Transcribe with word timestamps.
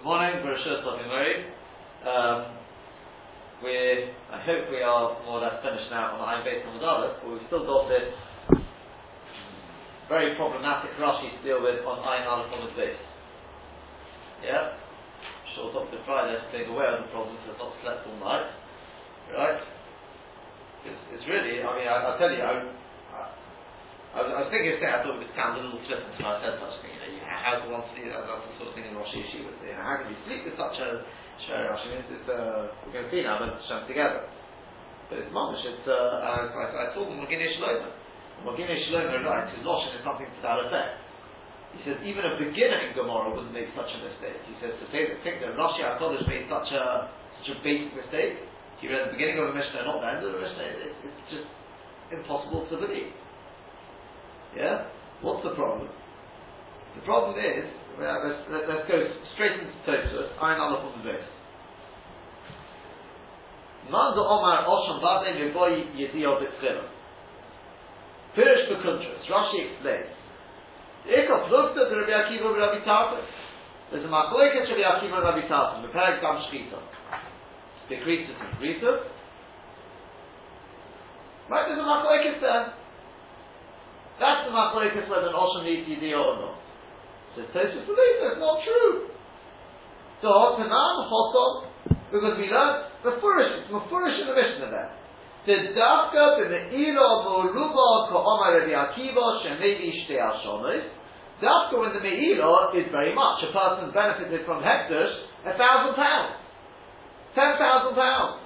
Good 0.00 0.08
morning, 0.08 0.40
Bereshit 0.40 0.80
Mary. 1.12 1.44
Um, 2.08 2.56
we 3.60 4.08
I 4.32 4.40
hope 4.48 4.72
we 4.72 4.80
are 4.80 5.20
more 5.28 5.36
or 5.36 5.44
less 5.44 5.60
finished 5.60 5.92
now 5.92 6.16
on 6.16 6.24
the 6.24 6.24
Ayin 6.24 6.40
Beit 6.40 6.64
Hamadallah, 6.64 7.20
but 7.20 7.28
we've 7.28 7.44
still 7.52 7.68
got 7.68 7.84
this 7.92 8.08
very 10.08 10.40
problematic 10.40 10.96
Rashi 10.96 11.36
to 11.36 11.40
deal 11.44 11.60
with 11.60 11.84
on 11.84 12.00
Ayin 12.00 12.24
Aleph 12.24 12.48
on 12.48 12.72
the. 12.72 12.96
Yeah? 14.40 14.80
Sure, 15.52 15.68
Dr. 15.68 16.00
Being 16.48 16.72
aware 16.72 16.96
of 16.96 17.04
the 17.04 17.12
problem, 17.12 17.36
so 17.44 17.52
not 17.60 17.76
slept 17.84 18.08
all 18.08 18.16
night. 18.24 18.48
Right? 19.36 19.60
It's, 20.88 21.02
it's 21.12 21.28
really, 21.28 21.60
I 21.60 21.76
mean, 21.76 21.84
I, 21.84 22.08
will 22.08 22.16
tell 22.16 22.32
you, 22.32 22.40
I, 22.40 22.72
I, 24.10 24.26
was, 24.26 24.30
I 24.34 24.38
was 24.42 24.50
thinking 24.50 24.74
I 24.82 25.06
thought 25.06 25.22
it 25.22 25.30
sounded 25.38 25.62
a 25.62 25.70
little 25.70 25.82
flippant 25.86 26.18
when 26.18 26.26
I 26.26 26.42
said 26.42 26.58
such 26.58 26.82
thing, 26.82 26.98
you 26.98 27.22
know, 27.22 27.30
how 27.30 27.62
do 27.62 27.70
one 27.70 27.86
see 27.94 28.10
that? 28.10 28.26
That's 28.26 28.42
the 28.42 28.52
sort 28.58 28.68
of 28.70 28.74
thing 28.74 28.90
in 28.90 28.98
Rosh 28.98 29.14
Yeshiva. 29.14 29.54
You 29.62 29.70
know, 29.70 29.86
how 29.86 30.02
can 30.02 30.10
you 30.10 30.18
sleep 30.26 30.42
with 30.50 30.58
such 30.58 30.76
a 30.82 31.06
Shari 31.46 31.70
Rosh? 31.70 31.86
I 31.86 32.02
it's, 32.10 32.26
uh, 32.26 32.74
we're 32.82 32.94
going 32.94 33.06
to 33.06 33.12
see 33.14 33.22
now, 33.22 33.38
but 33.38 33.54
it's 33.54 33.62
Shem 33.70 33.86
together. 33.86 34.26
But 35.06 35.22
it's 35.22 35.30
mamish, 35.30 35.62
it's, 35.62 35.86
uh, 35.86 36.26
I, 36.26 36.42
I, 36.42 36.64
I 36.74 36.86
told 36.94 37.06
them 37.06 37.22
Maginei 37.22 37.54
Shlomo. 37.54 37.86
Maginei 38.42 38.82
Shlomo 38.90 39.22
writes, 39.22 39.54
his 39.54 39.62
Loshin 39.62 39.94
is 39.94 40.02
something 40.02 40.26
to 40.26 40.40
that 40.42 40.58
effect. 40.66 41.06
He 41.70 41.78
says, 41.86 42.02
even 42.02 42.26
a 42.26 42.34
beginner 42.34 42.90
in 42.90 42.98
Gemara 42.98 43.30
wouldn't 43.30 43.54
make 43.54 43.70
such 43.78 43.94
a 43.94 43.98
mistake. 44.02 44.42
He 44.50 44.58
says, 44.58 44.74
to 44.74 44.86
say 44.90 45.06
that, 45.06 45.22
think 45.22 45.38
that 45.38 45.54
Rashi 45.54 45.86
HaKodesh 45.86 46.26
made 46.26 46.50
such 46.50 46.66
a, 46.74 47.14
such 47.42 47.54
a 47.54 47.56
basic 47.62 47.94
mistake, 47.94 48.42
he 48.82 48.90
read 48.90 49.06
the 49.06 49.14
beginning 49.14 49.38
of 49.38 49.50
a 49.50 49.54
Mishnah, 49.54 49.86
not 49.86 50.02
the 50.02 50.08
end 50.10 50.22
of 50.26 50.34
the 50.34 50.42
Mishnah, 50.42 50.66
it, 50.66 50.98
it's 50.98 51.26
just 51.30 51.46
impossible 52.10 52.66
to 52.66 52.74
believe. 52.74 53.14
Yeah? 54.56 54.90
What's 55.22 55.44
the 55.44 55.54
problem? 55.54 55.88
The 56.96 57.02
problem 57.06 57.38
is, 57.38 57.66
well, 57.98 58.18
let's, 58.26 58.42
let, 58.50 58.64
us 58.66 58.82
go 58.88 58.98
straight 59.34 59.60
into 59.60 59.74
Tosfos, 59.86 60.34
Ayin 60.42 60.58
Aleph 60.58 60.90
on 60.90 60.92
the 60.98 61.04
base. 61.06 61.30
Man 63.90 64.14
the 64.14 64.22
Omar 64.22 64.66
Osham 64.66 64.98
Vade 65.02 65.38
Leboy 65.38 65.86
Yediyah. 65.94 66.40
Pirish 68.36 68.64
B'Kuntras, 68.70 69.26
Rashi 69.26 69.74
explains, 69.74 70.14
Eka 71.06 71.50
Plukta 71.50 71.90
the 71.90 71.96
Rabbi 71.96 72.14
Akiva 72.14 72.54
Rabbi 72.54 72.84
Tarfon. 72.86 73.24
There's 73.90 74.04
a 74.04 74.08
Machloiket 74.08 74.70
Rabbi 74.70 74.86
Akiva 74.86 75.22
Rabbi 75.22 75.48
Tarfon, 75.48 75.82
the 75.82 75.88
Perek 75.88 76.20
Dam 76.20 76.42
Shchita. 76.46 76.78
The 77.88 77.96
Kritus 77.96 78.38
and 78.38 78.58
Kritus. 78.58 79.02
Right, 81.50 81.66
there's 81.66 81.82
a 81.82 82.40
there. 82.40 82.79
That's 84.20 84.44
the 84.44 84.52
Machloiket 84.52 85.08
whether 85.08 85.32
an 85.32 85.34
Osham 85.34 85.64
needs 85.64 85.88
Yediyah 85.88 86.20
or 86.20 86.36
not. 86.36 86.60
So 87.32 87.40
Tosfos 87.56 87.88
believes 87.88 88.20
that's 88.20 88.36
not 88.36 88.60
true. 88.60 89.08
So 90.20 90.28
Tanan 90.60 91.08
Chosom, 91.08 91.72
because 92.12 92.36
we 92.36 92.52
learned 92.52 92.84
Mefurish, 93.00 93.72
Mefurish 93.72 94.20
in 94.20 94.26
the 94.28 94.36
Mishnah 94.36 94.68
there. 94.68 94.92
The 95.48 95.72
Dafka 95.72 96.36
b'me'ilo 96.36 97.24
moruba 97.24 98.12
ka'omar 98.12 98.60
Rabbi 98.60 98.76
Akiva 98.76 99.40
shemevi 99.40 99.88
shtei 100.04 100.20
ashonos. 100.20 100.84
Dafka 101.40 101.80
when 101.80 101.94
the 101.94 102.00
me'ilo 102.00 102.76
is 102.76 102.92
very 102.92 103.14
much. 103.14 103.40
A 103.48 103.52
person 103.56 103.88
benefited 103.94 104.44
from 104.44 104.62
hektish 104.62 105.16
a 105.46 105.56
thousand 105.56 105.96
pounds. 105.96 106.36
Ten 107.34 107.56
thousand 107.56 107.96
pounds. 107.96 108.44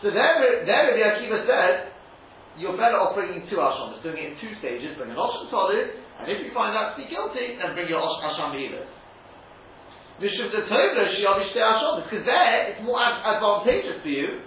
So 0.00 0.10
there, 0.14 0.62
there 0.64 0.94
Rabbi 0.94 1.02
Akiva 1.02 1.42
said, 1.42 1.89
you're 2.60 2.76
better 2.76 3.00
off 3.00 3.16
bringing 3.16 3.42
two 3.48 3.56
ashomas, 3.56 4.04
doing 4.04 4.20
it 4.20 4.32
in 4.32 4.34
two 4.36 4.52
stages, 4.60 4.92
bring 5.00 5.08
an 5.08 5.16
osham 5.16 5.48
tolu, 5.48 5.80
and 6.20 6.28
if 6.28 6.44
you 6.44 6.52
find 6.52 6.76
out 6.76 6.92
to 6.94 7.00
be 7.00 7.08
guilty, 7.08 7.56
then 7.56 7.72
bring 7.72 7.88
your 7.88 8.04
Asham 8.04 8.52
Milas. 8.52 8.84
Mishum 10.20 10.52
the 10.52 10.68
Tovra 10.68 11.08
Shiyavish 11.16 11.56
Te 11.56 11.60
Ashamis, 11.64 12.04
because 12.12 12.28
there 12.28 12.68
it's 12.68 12.84
more 12.84 13.00
advantageous 13.00 14.04
for 14.04 14.12
you 14.12 14.44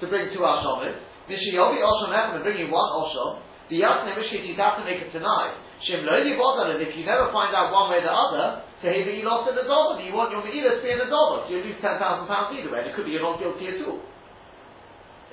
to 0.00 0.04
bring 0.12 0.28
two. 0.36 0.44
Mishiyavi 0.44 1.80
Asham 1.80 2.12
Echon 2.12 2.36
and 2.36 2.44
bring 2.44 2.60
you 2.60 2.68
one 2.68 2.90
Asham. 3.00 3.40
The 3.72 3.80
Yasne 3.80 4.12
Mishkit 4.12 4.44
you'd 4.44 4.60
have 4.60 4.76
to 4.78 4.84
make 4.84 5.00
it 5.00 5.10
tonight. 5.10 5.56
Shem 5.88 6.04
Lo 6.04 6.20
Yivodal, 6.20 6.76
if 6.78 6.92
you 6.92 7.08
never 7.08 7.32
find 7.32 7.56
out 7.56 7.72
one 7.72 7.90
way 7.90 7.98
or 7.98 8.06
the 8.06 8.12
other, 8.12 8.46
hear 8.84 9.04
that 9.08 9.16
you 9.16 9.24
lost 9.24 9.48
in 9.50 9.56
the 9.56 9.64
Dover, 9.64 10.04
you 10.04 10.12
want 10.12 10.30
your 10.30 10.44
Me'ilah 10.44 10.78
to 10.78 10.82
be 10.84 10.90
in 10.92 11.00
the 11.00 11.08
Dover, 11.08 11.46
so 11.46 11.50
you 11.50 11.64
lose 11.64 11.80
£10,000 11.80 11.96
either 11.98 12.70
way, 12.70 12.84
and 12.84 12.88
it 12.90 12.94
could 12.94 13.08
be 13.08 13.16
you're 13.16 13.24
not 13.24 13.40
guilty 13.40 13.72
at 13.72 13.80
all. 13.88 14.04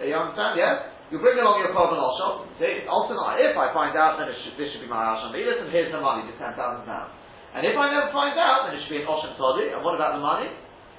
You 0.01 0.16
understand, 0.16 0.57
yeah? 0.57 0.89
You 1.11 1.19
bring 1.19 1.37
along 1.37 1.61
your 1.61 1.75
korban 1.75 1.99
also. 1.99 2.47
Say, 2.57 2.87
ultimately, 2.87 3.43
if 3.43 3.57
I 3.57 3.73
find 3.75 3.93
out, 3.99 4.17
then 4.17 4.31
should, 4.43 4.55
this 4.55 4.71
should 4.73 4.81
be 4.81 4.89
my 4.89 5.03
Asham 5.03 5.35
Milas, 5.35 5.61
and 5.61 5.69
here's 5.69 5.91
the 5.91 5.99
money, 5.99 6.25
the 6.29 6.35
ten 6.39 6.55
thousand 6.55 6.87
pounds. 6.87 7.11
And 7.53 7.67
if 7.67 7.77
I 7.77 7.91
never 7.93 8.09
find 8.09 8.33
out, 8.39 8.65
then 8.65 8.79
it 8.79 8.85
should 8.85 8.95
be 8.97 9.01
an 9.03 9.09
Osham 9.09 9.37
Todi. 9.37 9.69
And 9.69 9.85
what 9.85 9.93
about 9.93 10.17
the 10.17 10.23
money? 10.23 10.49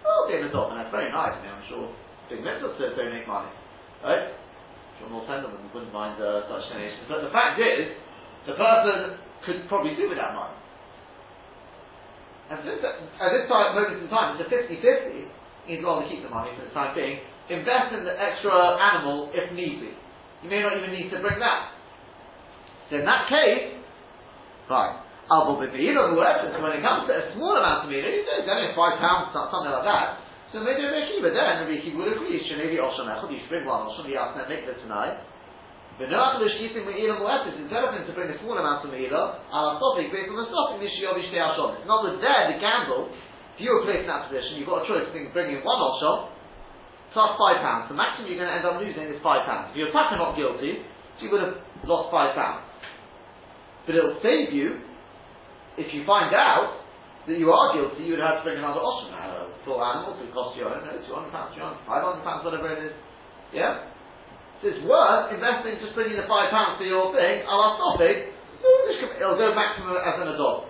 Oh, 0.04 0.28
the 0.28 0.52
dog, 0.52 0.70
and 0.70 0.78
that's 0.78 0.92
very 0.92 1.08
nice. 1.10 1.34
I 1.34 1.40
mean, 1.40 1.50
I'm 1.50 1.66
sure 1.66 1.88
big 2.28 2.44
mitzvah 2.44 2.76
to 2.76 2.84
donate 2.94 3.26
money, 3.26 3.50
right? 4.04 4.32
I'm 4.32 4.94
sure 5.00 5.08
more 5.10 5.24
of 5.24 5.72
wouldn't 5.72 5.92
mind 5.92 6.20
uh, 6.20 6.46
such 6.46 6.70
donations. 6.70 7.08
But 7.08 7.24
the 7.24 7.32
fact 7.32 7.58
is, 7.58 7.96
the 8.46 8.54
person 8.54 9.18
could 9.44 9.66
probably 9.68 9.96
do 9.96 10.08
with 10.08 10.20
that 10.20 10.36
money. 10.36 10.56
And 12.52 12.60
since 12.60 12.84
at 12.84 13.30
this 13.32 13.48
time, 13.48 13.72
moment 13.72 14.04
in 14.04 14.08
time, 14.12 14.36
it's 14.36 14.44
a 14.44 14.48
50-50, 14.52 15.26
he'd 15.66 15.80
rather 15.80 16.04
keep 16.08 16.20
the 16.20 16.28
money 16.28 16.52
for 16.56 16.68
the 16.68 16.74
time 16.76 16.92
being, 16.92 17.24
invest 17.50 17.92
in 17.92 18.04
the 18.04 18.14
extra 18.16 18.52
animal 18.80 19.30
if 19.34 19.52
need 19.52 19.80
be. 19.80 19.92
You 20.44 20.48
may 20.48 20.60
not 20.60 20.76
even 20.76 20.92
need 20.92 21.08
to 21.12 21.20
bring 21.20 21.40
that. 21.40 21.72
So 22.88 23.00
in 23.00 23.04
that 23.04 23.28
case, 23.28 23.80
fine. 24.68 25.00
Albo 25.32 25.56
when 25.56 25.72
it 25.72 26.84
comes 26.84 27.08
to 27.08 27.12
a 27.16 27.32
small 27.32 27.56
amount 27.56 27.88
of 27.88 27.88
meat, 27.88 28.04
it's 28.04 28.28
only 28.44 28.76
five 28.76 29.00
pounds, 29.00 29.32
or 29.32 29.48
something 29.48 29.72
like 29.72 29.88
that. 29.88 30.20
So 30.52 30.60
maybe 30.60 30.84
a 30.84 30.92
Rekiva 30.92 31.32
then, 31.32 31.64
a 31.64 31.66
Rekiva 31.66 31.96
would 31.96 32.12
agree, 32.12 32.44
should 32.44 32.60
maybe 32.60 32.76
Osham 32.76 33.08
Echad, 33.08 33.32
you 33.32 33.40
should 33.40 33.48
bring 33.48 33.64
one, 33.64 33.88
Osham 33.88 34.04
Yasna, 34.04 34.44
make 34.46 34.68
it 34.68 34.76
tonight. 34.84 35.18
But 35.96 36.12
no 36.12 36.38
the 36.38 36.46
Shkitim 36.46 36.84
Me'ilah 36.84 37.18
Mu'etis, 37.24 37.56
instead 37.56 37.82
of 37.82 37.96
him 37.96 38.04
to 38.04 38.12
bring 38.12 38.28
a 38.28 38.36
small 38.44 38.60
amount 38.60 38.84
of 38.84 38.92
Me'ilah, 38.92 39.48
Al 39.48 39.80
Sofik, 39.80 40.12
based 40.12 40.28
on 40.28 40.36
the 40.36 40.46
Sofik, 40.52 40.84
Nishiyovi 40.84 41.32
Shtei 41.32 41.40
Ashom. 41.40 41.80
In 41.80 41.88
other 41.88 42.12
words, 42.12 42.20
there, 42.20 42.52
the 42.52 42.60
gamble, 42.60 43.08
if 43.56 43.64
you 43.64 43.72
were 43.72 43.82
placed 43.88 44.04
in 44.04 44.10
that 44.12 44.28
position, 44.28 44.60
you've 44.60 44.68
got 44.68 44.84
a 44.84 44.86
choice 44.86 45.08
between 45.08 45.32
bringing 45.32 45.64
one 45.64 45.80
Osham, 45.80 46.33
plus 47.14 47.38
five 47.38 47.62
pounds. 47.62 47.88
The 47.88 47.96
maximum 47.96 48.28
you're 48.28 48.42
going 48.42 48.50
to 48.50 48.58
end 48.58 48.66
up 48.66 48.76
losing 48.82 49.08
is 49.08 49.22
five 49.22 49.46
pounds. 49.46 49.72
If 49.72 49.80
you're 49.80 49.94
Taka 49.94 50.18
not 50.18 50.34
guilty, 50.34 50.82
you 51.22 51.30
would 51.30 51.40
have 51.40 51.56
lost 51.86 52.10
five 52.10 52.34
pounds. 52.34 52.66
But 53.86 53.94
it'll 53.94 54.18
save 54.20 54.52
you 54.52 54.82
if 55.78 55.94
you 55.94 56.04
find 56.04 56.34
out 56.34 56.84
that 57.26 57.38
you 57.40 57.48
are 57.48 57.72
guilty, 57.72 58.04
you 58.04 58.18
would 58.18 58.24
have 58.24 58.42
to 58.42 58.44
bring 58.44 58.60
another 58.60 58.84
osham, 58.84 59.16
uh, 59.16 59.48
a 59.48 59.64
full 59.64 59.80
animal, 59.80 60.12
to 60.20 60.24
cost 60.36 60.58
you, 60.60 60.68
I 60.68 60.76
don't 60.76 60.84
know, 60.84 61.00
200 61.00 61.32
pounds, 61.32 61.56
300, 61.56 61.88
500 61.88 62.20
pounds, 62.20 62.44
whatever 62.44 62.68
it 62.68 62.92
is. 62.92 62.94
Yeah? 63.56 63.88
So 64.60 64.68
it's 64.68 64.84
worth 64.84 65.32
investing 65.32 65.80
just 65.80 65.96
bringing 65.96 66.20
the 66.20 66.28
five 66.28 66.52
pounds 66.52 66.76
for 66.76 66.84
your 66.84 67.16
thing, 67.16 67.48
I'll 67.48 67.80
stop 67.80 67.98
it, 68.04 68.28
it'll 69.18 69.40
go 69.40 69.56
back 69.56 69.80
to 69.80 69.88
as 69.88 70.16
an 70.20 70.36
adult. 70.36 70.68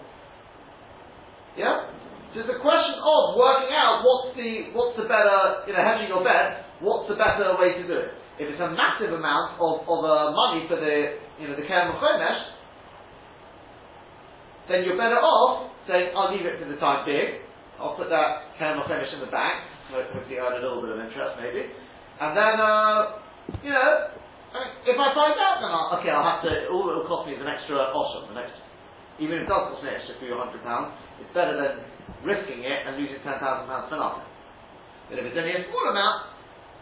Yeah? 1.58 1.90
So 2.34 2.42
it's 2.42 2.50
a 2.50 2.58
question 2.58 2.98
of 2.98 3.38
working 3.38 3.70
out 3.70 4.02
what's 4.02 4.34
the 4.34 4.74
what's 4.74 4.98
the 4.98 5.06
better, 5.06 5.62
you 5.70 5.72
know, 5.72 5.86
hedging 5.86 6.10
your 6.10 6.26
bet. 6.26 6.66
What's 6.82 7.06
the 7.06 7.14
better 7.14 7.54
way 7.54 7.78
to 7.78 7.86
do 7.86 7.94
it? 7.94 8.10
If 8.42 8.50
it's 8.50 8.58
a 8.58 8.74
massive 8.74 9.14
amount 9.14 9.54
of, 9.62 9.86
of 9.86 10.00
uh, 10.02 10.34
money 10.34 10.66
for 10.66 10.74
the 10.74 11.22
you 11.38 11.46
know 11.46 11.54
the 11.54 11.62
Kerem 11.62 11.94
then 14.66 14.82
you're 14.82 14.98
better 14.98 15.22
off 15.22 15.70
saying 15.86 16.10
I'll 16.18 16.34
leave 16.34 16.42
it 16.42 16.58
for 16.58 16.66
the 16.66 16.74
time 16.82 17.06
being. 17.06 17.38
I'll 17.78 17.94
put 17.94 18.10
that 18.10 18.58
Kerem 18.58 18.82
in 18.82 19.20
the 19.22 19.30
bank. 19.30 19.70
Hopefully 19.94 20.34
earn 20.34 20.58
a 20.58 20.62
little 20.62 20.82
bit 20.82 20.90
of 20.90 20.98
interest 20.98 21.38
maybe, 21.38 21.70
and 22.18 22.34
then 22.34 22.58
uh, 22.58 23.22
you 23.62 23.70
know 23.70 24.10
if 24.86 24.98
I 24.98 25.08
find 25.14 25.34
out, 25.38 25.58
then 25.62 25.70
I'll, 25.70 25.98
okay, 25.98 26.10
I'll 26.10 26.26
have 26.26 26.42
to. 26.46 26.50
All 26.70 26.90
it 26.90 26.94
will 26.98 27.06
cost 27.10 27.26
me 27.26 27.34
is 27.34 27.42
an 27.42 27.50
extra 27.50 27.90
osham, 27.94 28.30
an 28.30 28.38
extra. 28.38 28.62
Even 29.22 29.38
if 29.38 29.46
it 29.46 29.50
does 29.50 29.70
cost 29.70 29.82
me 29.82 29.90
extra 29.90 30.14
few 30.18 30.34
hundred 30.34 30.62
pounds, 30.62 30.94
it's 31.22 31.30
better 31.34 31.54
than 31.54 31.93
risking 32.24 32.64
it 32.64 32.78
and 32.88 32.96
losing 32.96 33.20
ten 33.20 33.36
thousand 33.38 33.68
pounds 33.68 33.92
for 33.92 34.00
nothing. 34.00 34.26
But 35.12 35.20
if 35.20 35.24
it's 35.28 35.36
only 35.36 35.52
a 35.52 35.62
small 35.68 35.84
amount, 35.92 36.32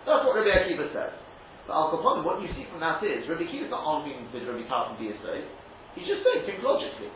that's 0.06 0.22
what 0.22 0.38
Rabbi 0.38 0.50
Akiva 0.50 0.86
says. 0.94 1.12
But 1.66 1.74
Al 1.74 1.94
Kapon, 1.94 2.26
what 2.26 2.42
you 2.42 2.50
see 2.54 2.66
from 2.70 2.82
that 2.82 3.02
is 3.02 3.26
Rabbi 3.26 3.46
Akiva 3.46 3.66
is 3.66 3.72
not 3.74 3.82
arguing 3.82 4.26
with 4.30 4.46
Rabbi 4.46 4.66
Tarfon 4.66 4.98
BSA. 4.98 5.46
He's 5.94 6.06
just 6.06 6.22
saying 6.26 6.46
think 6.46 6.62
logically. 6.62 7.10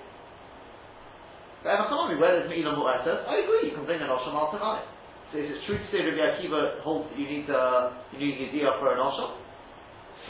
But 1.63 1.79
Emakanami, 1.79 2.21
where 2.21 2.39
there's 2.39 2.51
Me'ilam 2.51 2.79
Mu'etas, 2.79 3.27
I 3.27 3.43
agree, 3.43 3.71
you 3.71 3.75
can 3.75 3.87
bring 3.87 4.03
an 4.03 4.11
Osham 4.11 4.35
al 4.35 4.53
tonight. 4.55 4.87
So 5.33 5.39
is 5.43 5.51
it 5.51 5.59
true 5.67 5.79
to 5.79 5.87
say 5.91 6.03
Rabbi 6.07 6.23
Akiva 6.23 6.83
holds 6.83 7.11
that 7.11 7.19
you 7.19 7.27
need 7.27 7.51
uh, 7.51 7.91
you 8.15 8.19
need 8.23 8.39
Yediyah 8.39 8.79
for 8.79 8.95
an 8.95 9.03
Osham? 9.03 9.35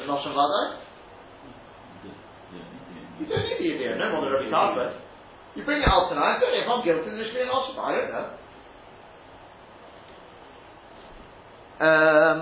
An 0.00 0.08
Osham 0.08 0.32
Vadai? 0.32 0.64
You 3.20 3.26
don't 3.28 3.44
need 3.44 3.60
the 3.60 3.68
Yediyah, 3.68 3.98
no 4.00 4.12
more 4.12 4.20
than 4.24 4.32
Rabbi 4.32 4.48
Tarfon. 4.48 5.05
You 5.56 5.64
bring 5.64 5.80
out 5.88 6.12
tonight, 6.12 6.36
don't 6.36 6.52
if 6.52 6.68
I'm 6.68 6.84
guilty, 6.84 7.08
then 7.08 7.16
there 7.16 7.24
should 7.24 7.40
be 7.40 7.40
an 7.40 7.48
Oshima. 7.48 7.80
I 7.80 7.92
don't 7.96 8.12
know. 8.12 8.28
Um, 11.76 12.40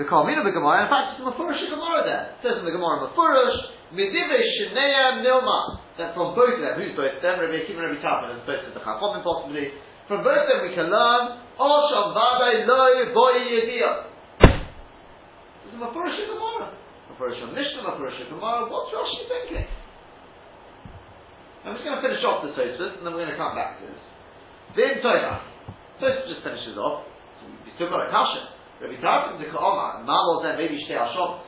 the 0.00 0.08
Kalmina 0.08 0.40
of 0.40 0.48
the 0.48 0.56
Gemara, 0.56 0.88
in 0.88 0.90
fact, 0.92 1.20
it's 1.20 1.24
Mefurish 1.28 1.60
Gemara 1.68 2.00
there. 2.08 2.24
It 2.36 2.40
says 2.40 2.56
in 2.56 2.64
the 2.64 2.72
Gemara, 2.72 3.04
Mefurish, 3.04 3.92
Midive 3.92 4.32
Shinea 4.32 5.20
Nilma. 5.20 5.84
That 6.00 6.16
from 6.16 6.32
both 6.32 6.56
of 6.56 6.64
them, 6.64 6.80
who's 6.80 6.96
both 6.96 7.16
of 7.16 7.20
them? 7.20 7.36
Rabbi 7.36 7.68
Akiva 7.68 7.84
and 7.84 7.92
Rabbi 7.92 8.00
Tarfon, 8.00 8.32
as 8.32 8.40
opposed 8.48 8.64
to 8.64 8.72
the 8.72 8.80
Chachamim 8.80 9.20
possibly. 9.20 9.76
From 10.08 10.24
both 10.24 10.40
of 10.40 10.48
them 10.48 10.60
we 10.64 10.72
can 10.72 10.88
learn, 10.88 11.36
Osham 11.60 12.16
Vadai 12.16 12.64
Loi 12.64 13.12
Boy 13.12 13.44
Yedia. 13.44 14.08
This 14.40 15.76
is 15.76 15.76
Mafurish 15.76 16.16
Gemara. 16.16 16.72
Mafurish 17.12 17.44
Mishnah, 17.52 17.84
Mafurish 17.84 18.24
Gemara. 18.24 18.72
What's 18.72 18.88
Rashi 18.88 19.28
thinking? 19.28 19.68
I'm 21.60 21.76
just 21.76 21.84
going 21.84 22.00
to 22.00 22.04
finish 22.04 22.24
off 22.24 22.40
the 22.40 22.56
Tosfos, 22.56 22.98
and 22.98 23.04
then 23.04 23.12
we're 23.12 23.28
going 23.28 23.36
to 23.36 23.40
come 23.40 23.52
back 23.52 23.76
to 23.80 23.84
this. 23.84 24.02
Vim 24.72 25.04
Toiva. 25.04 25.44
Tosfos 26.00 26.24
just 26.28 26.40
finishes 26.40 26.80
off. 26.80 27.04
We 27.64 27.72
still 27.76 27.92
got 27.92 28.08
a 28.08 28.10
kasha. 28.10 28.56
Rabbi 28.80 28.96
Tarfon 28.96 29.36
to 29.36 29.46
Ka'oma, 29.52 30.00
Mabel 30.08 30.40
then 30.40 30.56
maybe 30.56 30.80
Shtei 30.88 30.96
Hashomas. 30.96 31.44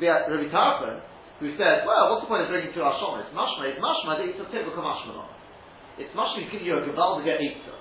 Rabbi 0.00 0.48
Tarfon, 0.48 1.04
who 1.44 1.52
says, 1.60 1.84
well, 1.84 2.08
what's 2.08 2.24
the 2.24 2.30
point 2.32 2.44
of 2.44 2.48
bringing 2.48 2.72
two 2.72 2.80
Hashomas? 2.80 3.28
Mashma, 3.36 3.68
it's 3.68 3.80
Mashma, 3.84 4.16
the 4.16 4.32
Yitzhak 4.32 4.48
Tevuk 4.48 4.80
Mashma. 4.80 5.28
It's 6.00 6.12
Mashma, 6.16 6.48
give 6.48 6.64
you 6.64 6.80
a 6.80 6.88
Gebal 6.88 7.20
to 7.20 7.24
get 7.28 7.36
Yitzhak. 7.36 7.76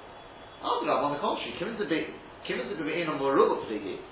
Adrab, 0.59 1.07
on 1.07 1.15
the 1.15 1.19
contrary, 1.23 1.55
Kimin 1.55 1.79
to 1.79 1.87
be 1.87 2.11
Kimin 2.43 2.67
to 2.67 2.75
be 2.75 2.83
Me'ina 2.83 3.15
Moruba 3.15 3.63
Pligi. 3.63 4.03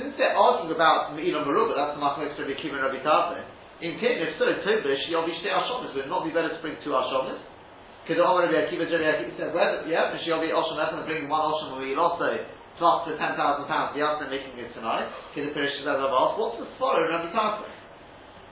Since 0.00 0.16
they're 0.16 0.32
arguing 0.32 0.72
about 0.72 1.12
Me'ina 1.12 1.44
Moruba, 1.44 1.76
that's 1.76 1.92
the 1.92 2.00
Machlek 2.00 2.32
Rabbi 2.40 2.56
Kimin 2.56 2.80
Rabbi 2.80 3.04
Tarfon. 3.04 3.44
In 3.80 3.96
King, 3.96 4.20
if 4.20 4.36
so, 4.36 4.44
Tobish, 4.44 5.08
Yovi 5.08 5.32
Shtei 5.40 5.56
Hashomas. 5.56 5.96
Would 5.96 6.04
it 6.04 6.12
not 6.12 6.24
be 6.24 6.30
better 6.30 6.52
to 6.52 6.60
bring 6.60 6.76
two? 6.84 6.92
Because 6.92 8.16
the 8.16 8.24
Omer 8.24 8.44
Rabbi 8.48 8.68
Akiva, 8.68 8.84
Rabbi 8.84 9.08
Akiva 9.08 9.32
said, 9.40 9.54
whether, 9.56 9.88
yeah, 9.88 10.12
but 10.12 10.20
Yovi 10.20 10.52
Osham, 10.52 10.76
that's 10.76 10.92
going 10.92 11.04
to 11.04 11.08
bring 11.08 11.28
one 11.28 11.40
Osham, 11.40 11.80
we 11.80 11.96
also 11.96 12.36
plus 12.80 13.04
the 13.04 13.12
ten 13.20 13.36
thousand 13.36 13.68
pounds 13.68 13.92
the 13.92 14.00
other 14.00 14.24
making 14.32 14.56
it 14.56 14.72
tonight. 14.72 15.04
Because 15.30 15.52
the 15.52 15.56
Pirish 15.56 15.76
says, 15.84 16.00
what's 16.00 16.56
the 16.56 16.64
swallow 16.80 17.04
Rabbi 17.04 17.28
Tarfon? 17.32 17.68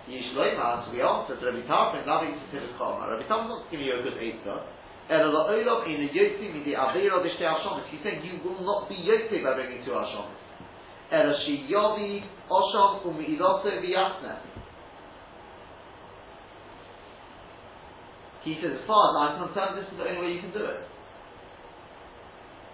Yishloima, 0.08 0.84
so 0.84 0.92
we 0.92 1.00
answered 1.00 1.40
Rabbi 1.40 1.64
loving 2.04 2.36
to 2.36 2.44
Tivis 2.52 2.76
Choma. 2.76 3.08
Rabbi 3.08 3.24
Tarfon 3.24 3.48
not 3.48 3.64
giving 3.72 3.88
you 3.88 3.96
a 3.96 4.04
good 4.04 4.16
answer. 4.16 4.60
He's 5.08 5.24
saying 8.04 8.20
you 8.24 8.36
will 8.44 8.60
not 8.60 8.88
be 8.88 8.96
yote 9.00 9.32
by 9.42 9.54
bringing 9.56 9.82
two 9.84 9.92
Hashomis. 9.96 10.36
Ela 11.10 11.34
shiyovi 11.48 12.22
osham 12.50 13.02
umi'ilote 13.08 13.80
v'yachne. 13.80 14.36
He 18.44 18.54
says, 18.62 18.72
as 18.80 18.86
far 18.86 19.10
as 19.10 19.14
I'm 19.18 19.46
concerned, 19.46 19.78
this 19.78 19.90
is 19.92 19.98
the 19.98 20.08
only 20.08 20.20
way 20.20 20.32
you 20.34 20.40
can 20.40 20.52
do 20.52 20.64
it. 20.64 20.80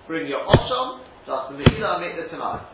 Bring 0.06 0.28
your 0.28 0.44
osham, 0.44 1.00
just 1.26 1.50
the 1.50 1.58
me'ilah, 1.58 2.00
make 2.00 2.16
the 2.16 2.28
tonight. 2.28 2.68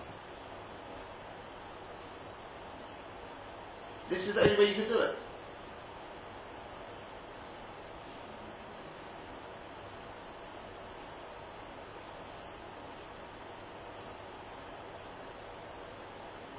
This 4.10 4.18
is 4.28 4.34
the 4.34 4.40
only 4.40 4.58
way 4.58 4.70
you 4.70 4.74
can 4.74 4.88
do 4.88 4.98
it. 4.98 5.14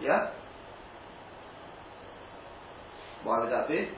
Yeah? 0.01 0.31
Why 3.23 3.39
would 3.43 3.51
that 3.51 3.67
be? 3.67 3.89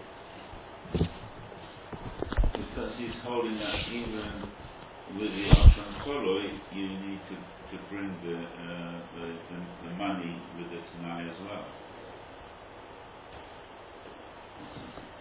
Because 2.74 2.90
he's 2.98 3.14
holding 3.22 3.54
that 3.62 3.86
even 3.86 4.50
with 5.14 5.30
the 5.30 5.46
Ashram 5.46 5.94
Koloi, 6.02 6.58
you 6.74 6.90
need 6.90 7.22
to, 7.30 7.38
to 7.38 7.78
bring 7.86 8.10
the, 8.26 8.34
uh, 8.34 8.98
the, 9.14 9.26
the, 9.30 9.58
the, 9.86 9.92
money 9.94 10.34
with 10.58 10.74
the 10.74 10.82
Tanai 10.82 11.22
as 11.22 11.38
well. 11.46 11.70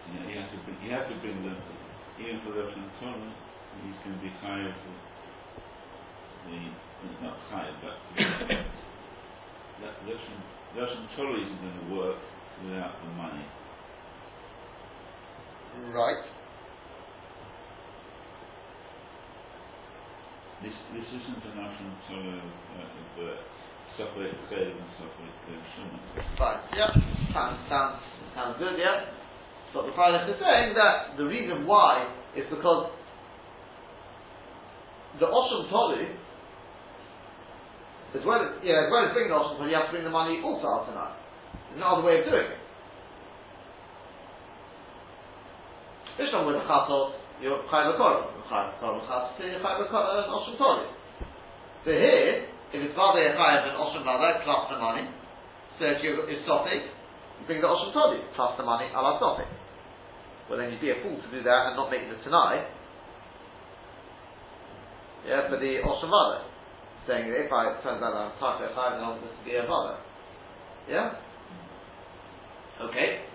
You, 0.01 0.17
know, 0.17 0.25
you, 0.33 0.35
have 0.41 0.49
to 0.49 0.57
bring, 0.65 0.81
you 0.81 0.89
have 0.97 1.05
to 1.05 1.15
bring 1.21 1.45
the, 1.45 1.53
even 2.25 2.41
for 2.41 2.57
the 2.57 2.73
Ashram 2.73 2.89
Koloi, 2.97 3.29
he's 3.85 4.01
going 4.01 4.17
to 4.17 4.23
be 4.25 4.33
higher 4.41 4.73
for 4.73 4.93
the, 6.49 6.57
not 7.21 7.37
higher, 7.53 7.77
but 7.85 8.01
that 9.77 9.93
Ashram 10.09 10.41
Russian 10.73 11.05
Torah 11.15 11.37
isn't 11.37 11.61
going 11.61 11.85
to 11.85 11.95
work 12.01 12.17
without 12.65 12.97
the 12.97 13.13
money. 13.13 13.45
Right. 15.93 16.42
This 20.63 20.71
this 20.95 21.03
isn't 21.11 21.43
an 21.43 21.59
Russian 21.59 21.91
Torah 22.07 22.39
uh, 22.39 23.19
of 23.19 23.35
Sophic 23.99 24.31
Chayv 24.47 24.71
and 24.71 24.91
Sophic 24.95 25.27
Shuman. 25.75 25.99
Fine. 26.39 26.59
Yeah. 26.71 26.87
Sounds 27.35 27.59
sounds 27.67 27.99
sounds 28.33 28.55
good. 28.59 28.79
Yeah. 28.79 29.11
So 29.73 29.83
the 29.83 29.91
Friday 29.91 30.23
is 30.31 30.39
saying 30.39 30.71
that 30.79 31.17
the 31.17 31.25
reason 31.25 31.67
why 31.67 32.07
is 32.37 32.45
because 32.49 32.91
the 35.19 35.25
Osham 35.27 35.69
Tolu 35.69 36.15
as 38.15 38.21
well 38.23 38.45
as, 38.45 38.63
yeah, 38.63 38.85
as 38.85 38.89
well 38.93 39.09
as 39.09 39.11
bringing 39.11 39.33
the 39.33 39.35
Oshel, 39.35 39.67
you 39.67 39.75
have 39.75 39.89
to 39.89 39.91
bring 39.91 40.05
the 40.05 40.13
money 40.13 40.39
also 40.45 40.63
out 40.63 40.87
tonight. 40.87 41.17
There's 41.69 41.81
no 41.81 41.97
other 41.97 42.07
way 42.07 42.21
of 42.21 42.25
doing 42.29 42.45
it. 42.45 42.61
Mishnah 46.21 46.45
with 46.45 46.55
the 46.55 46.65
chatos, 46.69 47.17
you're 47.41 47.63
chayv 47.71 47.95
l'korban. 47.95 48.29
Chayv 48.49 48.77
l'korban 48.77 49.03
chatos, 49.07 49.39
you're 49.39 49.59
Oshel 49.59 50.57
Tori. 50.57 50.87
So 51.85 51.91
here, 51.91 52.45
if 52.73 52.79
it's 52.81 52.95
vade 52.95 53.33
chayv 53.33 53.61
and 53.69 53.77
Oshel 53.77 54.03
vade 54.03 54.43
plus 54.43 54.69
the 54.69 54.77
money, 54.77 55.07
so 55.79 55.85
if 55.85 56.03
you 56.03 56.21
is 56.29 56.45
sofik, 56.45 56.83
you 57.39 57.45
bring 57.47 57.61
the 57.61 57.67
Oshel 57.67 57.93
Tori 57.93 58.21
plus 58.35 58.57
the 58.57 58.63
money 58.63 58.85
ala 58.93 59.19
sofik. 59.19 59.49
Well, 60.49 60.59
then 60.59 60.71
you'd 60.71 60.81
be 60.81 60.91
a 60.91 61.01
fool 61.01 61.15
to 61.15 61.29
do 61.31 61.43
that 61.43 61.71
and 61.71 61.75
not 61.75 61.89
make 61.89 62.05
the 62.09 62.21
tonight. 62.23 62.67
Yeah, 65.27 65.49
for 65.49 65.57
the 65.57 65.81
Oshel 65.81 66.11
vade 66.11 66.53
saying 67.07 67.29
that 67.29 67.35
if 67.35 67.51
I 67.51 67.81
turns 67.83 68.01
out 68.03 68.15
I'm 68.15 68.31
Taka 68.39 68.71
Chayv, 68.71 68.99
then 68.99 69.03
I'm 69.03 69.19
supposed 69.19 69.39
to 69.39 69.45
be 69.45 69.55
a 69.55 69.67
father. 69.67 69.97
Yeah? 70.89 71.15
Okay. 72.81 73.32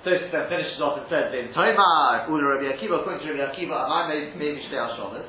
So 0.00 0.08
then 0.08 0.48
finishes 0.48 0.80
off 0.80 0.96
and 0.96 1.06
says, 1.12 1.28
"In 1.36 1.52
Tomar, 1.52 2.24
Ula 2.32 2.56
Rabbi 2.56 2.72
Akiva, 2.72 3.04
according 3.04 3.20
to 3.20 3.36
Rabbi 3.36 3.52
Akiva, 3.52 3.76
and 3.84 3.92
I 3.92 4.08
made 4.08 4.36
maybe 4.36 4.64
Shnei 4.64 4.80
Hashomas. 4.80 5.28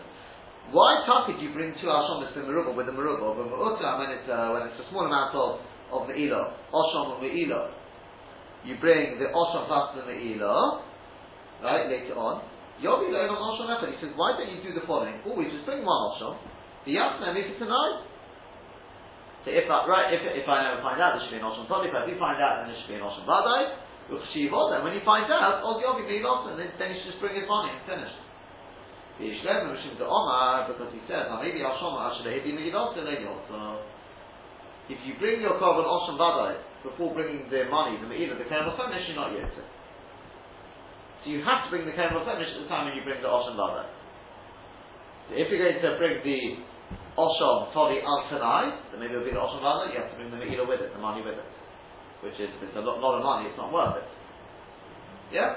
Why 0.71 1.03
do 1.27 1.43
you 1.43 1.51
bring 1.51 1.75
two 1.83 1.91
Hashomas 1.91 2.31
to 2.33 2.39
Merubah 2.47 2.71
with 2.71 2.87
the 2.87 2.95
Merubah? 2.95 3.35
But 3.35 3.51
Me'uta, 3.51 3.99
when 3.99 4.09
it's 4.15 4.29
uh, 4.31 4.55
when 4.55 4.71
it's 4.71 4.79
a 4.79 4.87
small 4.87 5.03
amount 5.03 5.35
of 5.35 5.59
of 5.91 6.07
Me'ilah, 6.07 6.55
Osham 6.71 7.19
and 7.19 7.27
Me'ilah, 7.27 7.75
you 8.63 8.79
bring 8.79 9.19
the 9.19 9.27
Osham 9.35 9.67
plus 9.67 9.99
the 9.99 10.07
Me'ilah, 10.07 10.81
right 11.61 11.91
later 11.91 12.15
on. 12.15 12.47
Yobi 12.79 13.11
Le'olam 13.11 13.35
Osham 13.35 13.67
Echad. 13.75 13.91
He 13.91 13.99
says, 13.99 14.15
why 14.15 14.39
don't 14.39 14.47
you 14.47 14.63
do 14.63 14.71
the 14.73 14.87
following? 14.87 15.19
Always 15.27 15.51
just 15.51 15.67
bring 15.67 15.83
one 15.83 15.99
Osham. 16.15 16.39
The 16.87 16.95
Yasna 16.95 17.35
make 17.35 17.51
it 17.51 17.59
tonight. 17.59 18.07
So 19.43 19.51
if 19.51 19.67
I, 19.69 19.77
right, 19.85 20.07
if, 20.13 20.21
if 20.23 20.47
I 20.47 20.71
never 20.71 20.81
find 20.81 21.01
out, 21.01 21.17
there 21.17 21.21
should 21.27 21.35
be 21.35 21.41
an 21.41 21.45
Osham 21.45 21.67
Toli. 21.67 21.91
If 21.91 21.93
do 21.93 22.15
find 22.17 22.39
out, 22.39 22.63
then 22.63 22.71
there 22.71 22.79
should 22.79 22.89
be 22.89 22.97
an 22.97 23.05
Osham 23.05 23.27
Vadai. 23.27 23.90
And 24.09 24.81
when 24.81 24.93
you 24.97 25.03
find 25.05 25.29
out, 25.29 25.61
Ogi 25.61 25.85
Ogi 25.85 26.07
be 26.07 26.19
lost, 26.23 26.49
and 26.51 26.57
then, 26.59 26.71
then 26.79 26.95
you 26.95 26.97
should 27.03 27.15
just 27.15 27.21
bring 27.21 27.35
his 27.37 27.47
money 27.47 27.75
and 27.75 27.81
finish. 27.85 28.13
The 29.21 29.29
Yishlem 29.29 29.69
Mishim 29.69 30.01
to 30.01 30.05
Omar, 30.09 30.65
because 30.71 30.89
he 30.89 31.01
says, 31.05 31.29
now 31.29 31.37
maybe 31.37 31.61
Osham 31.61 31.93
should 32.17 32.25
have 32.25 32.41
been 32.41 32.57
Megidot, 32.57 32.97
then 32.97 33.05
So 33.45 33.77
if 34.89 34.97
you 35.05 35.13
bring 35.21 35.45
your 35.45 35.61
carbon 35.61 35.85
Osham 35.85 36.17
Vadai 36.17 36.57
before 36.81 37.13
bringing 37.13 37.45
the 37.53 37.69
money, 37.69 38.01
the 38.01 38.09
Me'ilah, 38.09 38.41
the 38.41 38.49
Kerem 38.49 38.73
finish, 38.73 39.05
you're 39.07 39.19
not 39.19 39.29
yet. 39.31 39.53
So 39.53 41.29
you 41.29 41.45
have 41.45 41.67
to 41.67 41.69
bring 41.69 41.85
the 41.85 41.93
Kerem 41.93 42.17
finish 42.25 42.49
at 42.49 42.65
the 42.65 42.69
time 42.71 42.89
when 42.89 42.97
you 42.97 43.05
bring 43.05 43.21
the 43.21 43.29
Osham 43.29 43.53
Vadai. 43.53 43.85
So 45.29 45.37
if 45.37 45.53
you're 45.53 45.61
going 45.61 45.77
to 45.79 45.91
bring 46.01 46.25
the 46.25 46.41
Osham 47.13 47.71
Toli 47.77 48.01
Al 48.01 48.25
Tanai, 48.25 48.89
then 48.89 48.99
maybe 48.99 49.13
it'll 49.13 49.27
be 49.27 49.31
the 49.31 49.43
Osham 49.43 49.61
Vada, 49.61 49.91
you 49.93 50.01
have 50.01 50.09
to 50.09 50.17
bring 50.17 50.33
the 50.33 50.41
Me'ilah 50.41 50.65
with 50.65 50.81
it, 50.81 50.91
the 50.91 50.99
money 50.99 51.21
with 51.21 51.37
it. 51.37 51.60
Which 52.23 52.33
is, 52.39 52.49
if 52.55 52.69
it's 52.69 52.77
a 52.77 52.81
lot, 52.81 52.99
lot 52.99 53.17
of 53.17 53.23
money, 53.23 53.49
it's 53.49 53.57
not 53.57 53.73
worth 53.73 53.97
it. 53.97 54.07
Yeah? 55.33 55.55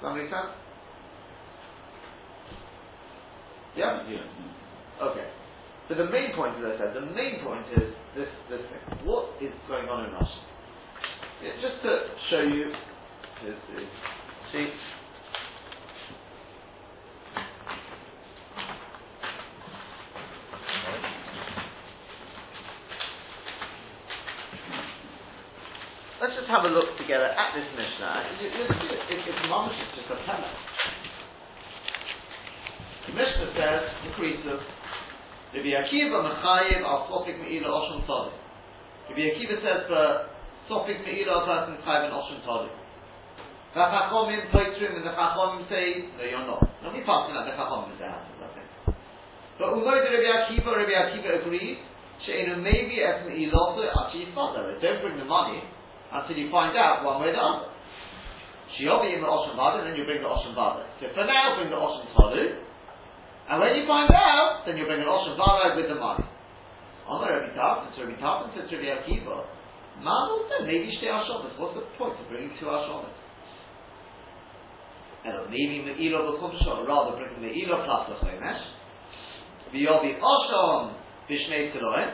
Does 0.00 0.02
that 0.02 0.14
make 0.14 0.30
sense? 0.30 0.52
Yeah? 3.76 4.02
Yeah. 4.08 5.06
Okay. 5.06 5.28
So 5.88 5.94
the 5.94 6.10
main 6.10 6.34
point, 6.34 6.56
as 6.58 6.64
I 6.64 6.78
said, 6.78 6.94
the 6.94 7.06
main 7.14 7.44
point 7.44 7.66
is 7.76 7.92
this, 8.16 8.28
this 8.48 8.60
thing. 8.60 9.06
What 9.06 9.36
is 9.42 9.52
going 9.68 9.88
on 9.88 10.06
in 10.06 10.12
Russia? 10.12 10.40
Yeah, 11.44 11.52
just 11.60 11.82
to 11.82 12.00
show 12.30 12.40
you, 12.40 12.72
see, 14.52 14.70
Let's 26.20 26.35
just 26.46 26.54
have 26.54 26.62
a 26.62 26.70
look 26.70 26.94
together 26.94 27.26
at 27.26 27.58
this 27.58 27.66
Mishnah. 27.74 28.38
It, 28.38 28.54
it, 28.54 28.70
it, 28.70 29.18
it's 29.26 29.42
mamish, 29.50 29.74
it's 29.82 29.98
just 29.98 30.14
a 30.14 30.18
pella. 30.22 30.46
The 33.10 33.12
Mishnah 33.18 33.50
says, 33.58 33.82
the 34.06 34.14
Mekrisu, 34.14 34.54
Rabbi 34.54 35.74
Akiva 35.74 36.22
mechayiv 36.22 36.86
al 36.86 37.10
sofik 37.10 37.42
me'ila 37.42 37.66
oshun 37.66 38.06
tali. 38.06 38.30
Rabbi 39.10 39.26
Akiva 39.26 39.58
says 39.58 39.90
for 39.90 40.30
sofik 40.70 41.02
me'ila 41.02 41.34
a 41.34 41.46
person 41.50 41.74
is 41.74 41.82
chayiv 41.82 42.06
an 42.06 42.14
oshun 42.14 42.38
tali. 42.46 42.70
The 43.74 43.82
Chachomim, 43.82 44.46
Poitrim, 44.54 45.02
and 45.02 45.04
the 45.04 45.18
Chachomim 45.18 45.68
say, 45.68 46.06
no, 46.14 46.24
you're 46.30 46.46
not. 46.46 46.62
Nobody 46.80 47.02
passing 47.02 47.34
out 47.34 47.42
the 47.42 47.58
Chachomim 47.58 47.90
the 47.98 48.06
hassle, 48.06 48.38
that's 48.38 48.54
it. 48.54 48.94
But 49.58 49.74
Umoid 49.74 50.06
Rabbi 50.14 50.30
Akiva, 50.30 50.70
Rabbi 50.78 50.94
Akiva 50.94 51.42
agrees, 51.42 51.78
Sheinu 52.22 52.62
maybe 52.62 53.02
as 53.02 53.26
Me'ilosa 53.26 53.90
Achi 53.90 54.30
Yifada. 54.30 54.80
Don't 54.80 55.02
bring 55.02 55.18
the 55.18 55.26
money 55.26 55.74
until 56.12 56.36
you 56.36 56.50
find 56.50 56.76
out 56.76 57.04
one 57.04 57.22
way 57.22 57.30
or 57.30 57.36
the 57.36 57.42
other. 57.42 57.72
Shiobi 58.76 59.16
in 59.16 59.20
the 59.24 59.30
Osham 59.30 59.56
Vada, 59.56 59.84
then 59.84 59.96
you 59.96 60.04
bring 60.04 60.20
the 60.20 60.28
Osham 60.28 60.54
Vada. 60.54 60.84
So 61.00 61.08
for 61.14 61.24
now, 61.24 61.56
bring 61.56 61.70
the 61.70 61.80
Osham 61.80 62.12
Tolu, 62.12 62.60
and 63.48 63.56
when 63.62 63.72
you 63.78 63.86
find 63.86 64.10
out, 64.12 64.66
then 64.66 64.76
you 64.76 64.84
bring 64.84 65.00
an 65.00 65.08
Osham 65.08 65.36
Vada 65.38 65.74
with 65.74 65.88
the 65.88 65.96
money. 65.96 66.26
Amar 67.06 67.30
Rabbi 67.30 67.54
Tarfon, 67.54 67.94
so 67.94 68.02
Rabbi 68.02 68.18
Tarfon 68.18 68.50
says 68.58 68.66
to 68.68 68.76
Rabbi 68.76 69.06
Akiva, 69.06 69.46
Ma'amul 70.02 70.50
said, 70.50 70.66
maybe 70.66 70.92
Shtei 70.98 71.08
Hashomas. 71.08 71.56
What's 71.56 71.78
the 71.78 71.86
point 71.96 72.18
of 72.20 72.28
bringing 72.28 72.50
two 72.60 72.66
Hashomas? 72.66 73.14
And 75.24 75.50
maybe 75.50 75.86
Me'ilo 75.86 76.36
B'chum 76.36 76.86
rather 76.86 77.16
bring 77.16 77.40
the 77.40 77.46
Me'ilo 77.46 77.84
plus 77.86 78.10
the 78.10 78.26
Chomesh, 78.26 78.62
V'yobi 79.72 80.20
Osham 80.20 80.94
Bishnei 81.30 81.72
Tiloim, 81.72 82.10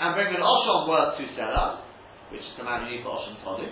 and 0.00 0.14
bring 0.14 0.34
an 0.34 0.40
Osham 0.40 0.88
worth 0.88 1.18
two 1.18 1.26
seller, 1.36 1.82
which 2.30 2.44
is 2.44 2.54
the 2.56 2.64
man 2.64 2.86
who 2.86 3.00
Osham 3.04 3.36
Tolu. 3.44 3.68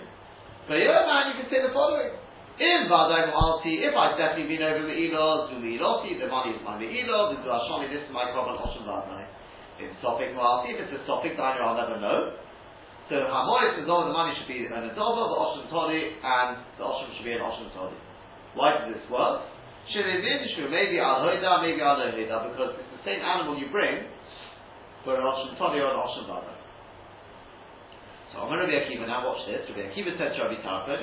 But 0.67 0.81
you're 0.81 0.95
a 0.95 1.05
man, 1.07 1.31
you 1.31 1.35
can 1.41 1.47
say 1.49 1.63
the 1.63 1.71
following. 1.71 2.11
In 2.57 2.89
Vadai 2.89 3.29
Mu'alti, 3.29 3.85
if 3.85 3.93
I've 3.93 4.17
definitely 4.17 4.57
been 4.57 4.65
over 4.65 4.81
the 4.83 4.97
Elo, 4.97 5.53
do 5.53 5.61
the 5.61 5.77
Eloti, 5.77 6.17
the 6.17 6.25
money 6.25 6.57
is 6.57 6.61
my 6.65 6.75
Elo, 6.81 7.37
the 7.37 7.45
Ashami, 7.45 7.93
this 7.93 8.01
is 8.01 8.11
my 8.11 8.33
problem, 8.33 8.57
Osham 8.57 8.83
Vadai. 8.83 9.29
In 9.77 9.93
Sophic 10.01 10.33
Mu'alti, 10.33 10.73
if 10.73 10.89
it's 10.89 10.97
a 10.97 11.01
Sophic 11.05 11.37
diner, 11.37 11.61
I'll 11.61 11.77
never 11.77 12.01
know. 12.01 12.33
So 13.07 13.23
Hamois 13.23 13.77
is 13.79 13.87
all 13.87 14.09
the 14.09 14.11
money 14.11 14.35
should 14.35 14.49
be 14.49 14.65
an 14.65 14.73
Adova, 14.73 15.21
the 15.29 15.37
Osham 15.37 15.65
Todi, 15.69 16.17
and 16.19 16.59
the 16.75 16.83
Osham 16.83 17.13
should 17.15 17.23
be 17.23 17.37
an 17.37 17.45
Osham 17.45 17.69
Todi. 17.77 17.95
Why 18.57 18.73
does 18.73 18.89
this 18.89 19.05
work? 19.13 19.45
maybe 20.69 20.99
al 20.99 21.21
hoida, 21.21 21.61
maybe 21.61 21.79
al 21.79 22.01
hoida, 22.01 22.49
because 22.51 22.75
it's 22.75 22.91
the 22.97 23.03
same 23.05 23.21
animal 23.21 23.57
you 23.57 23.69
bring 23.71 24.03
for 25.05 25.15
an 25.15 25.21
osham 25.21 25.57
todi 25.57 25.79
or 25.79 25.93
an 25.93 25.99
osham 26.01 26.27
vada. 26.27 26.56
So 28.33 28.43
I'm 28.43 28.51
going 28.51 28.63
to 28.63 28.67
be 28.67 28.75
Akiva 28.75 29.07
now. 29.07 29.23
Watch 29.23 29.47
this. 29.47 29.63
Rabbi 29.71 29.87
Akiva 29.91 30.17
said 30.19 30.35
to 30.35 30.39
Rabbi 30.43 30.59
Tarfon, 30.59 30.99